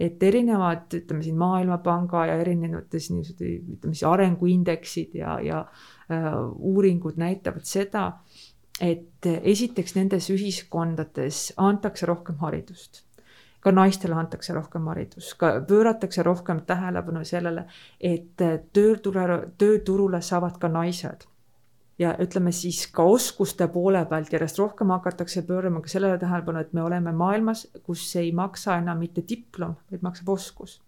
[0.00, 5.60] et erinevad, ütleme siin Maailmapanga ja erinevates niisugused, ütleme siis arenguindeksid ja, ja
[6.10, 6.28] äh,
[6.58, 8.06] uuringud näitavad seda,
[8.80, 13.04] et esiteks nendes ühiskondades antakse rohkem haridust.
[13.62, 17.68] Ka naistele antakse rohkem haridust, ka pööratakse rohkem tähelepanu sellele,
[18.00, 18.42] et
[18.74, 21.28] tööturule, tööturule saavad ka naised
[22.02, 26.72] ja ütleme siis ka oskuste poole pealt järjest rohkem hakatakse pöörama ka sellele tähelepanu, et
[26.72, 30.80] me oleme maailmas, kus ei maksa enam mitte diplom, vaid maksab oskus.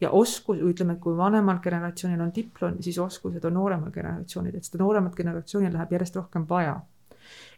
[0.00, 4.68] ja oskus, ütleme, et kui vanemal generatsioonil on diplom, siis oskused on nooremal generatsioonil, et
[4.68, 6.80] seda nooremat generatsiooni läheb järjest rohkem vaja.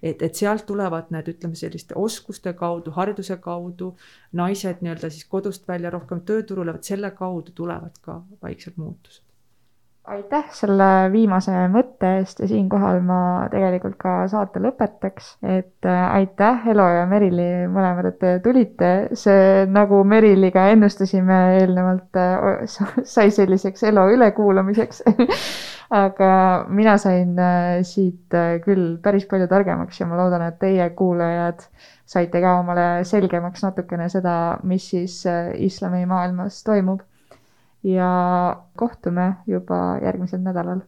[0.02, 3.94] et, et sealt tulevad need, ütleme selliste oskuste kaudu, hariduse kaudu,
[4.32, 9.29] naised nii-öelda siis kodust välja rohkem tööturule, vot selle kaudu tulevad ka vaiksed muutused
[10.10, 13.20] aitäh selle viimase mõtte eest ja siinkohal ma
[13.52, 19.66] tegelikult ka saate lõpetaks, et äh, aitäh, Elo ja Merili mõlemad, et te tulite, see
[19.70, 22.64] nagu Meriliga ennustasime eelnevalt, äh,
[23.14, 25.04] sai selliseks Elo ülekuulamiseks.
[26.00, 26.32] Aga
[26.70, 28.34] mina sain äh, siit
[28.64, 31.64] küll päris palju targemaks ja ma loodan, et teie kuulajad
[32.10, 34.34] saite ka omale selgemaks natukene seda,
[34.66, 35.22] mis siis
[35.70, 37.02] islamimaailmas toimub
[37.82, 40.80] ja kohtume juba järgmisel nädalal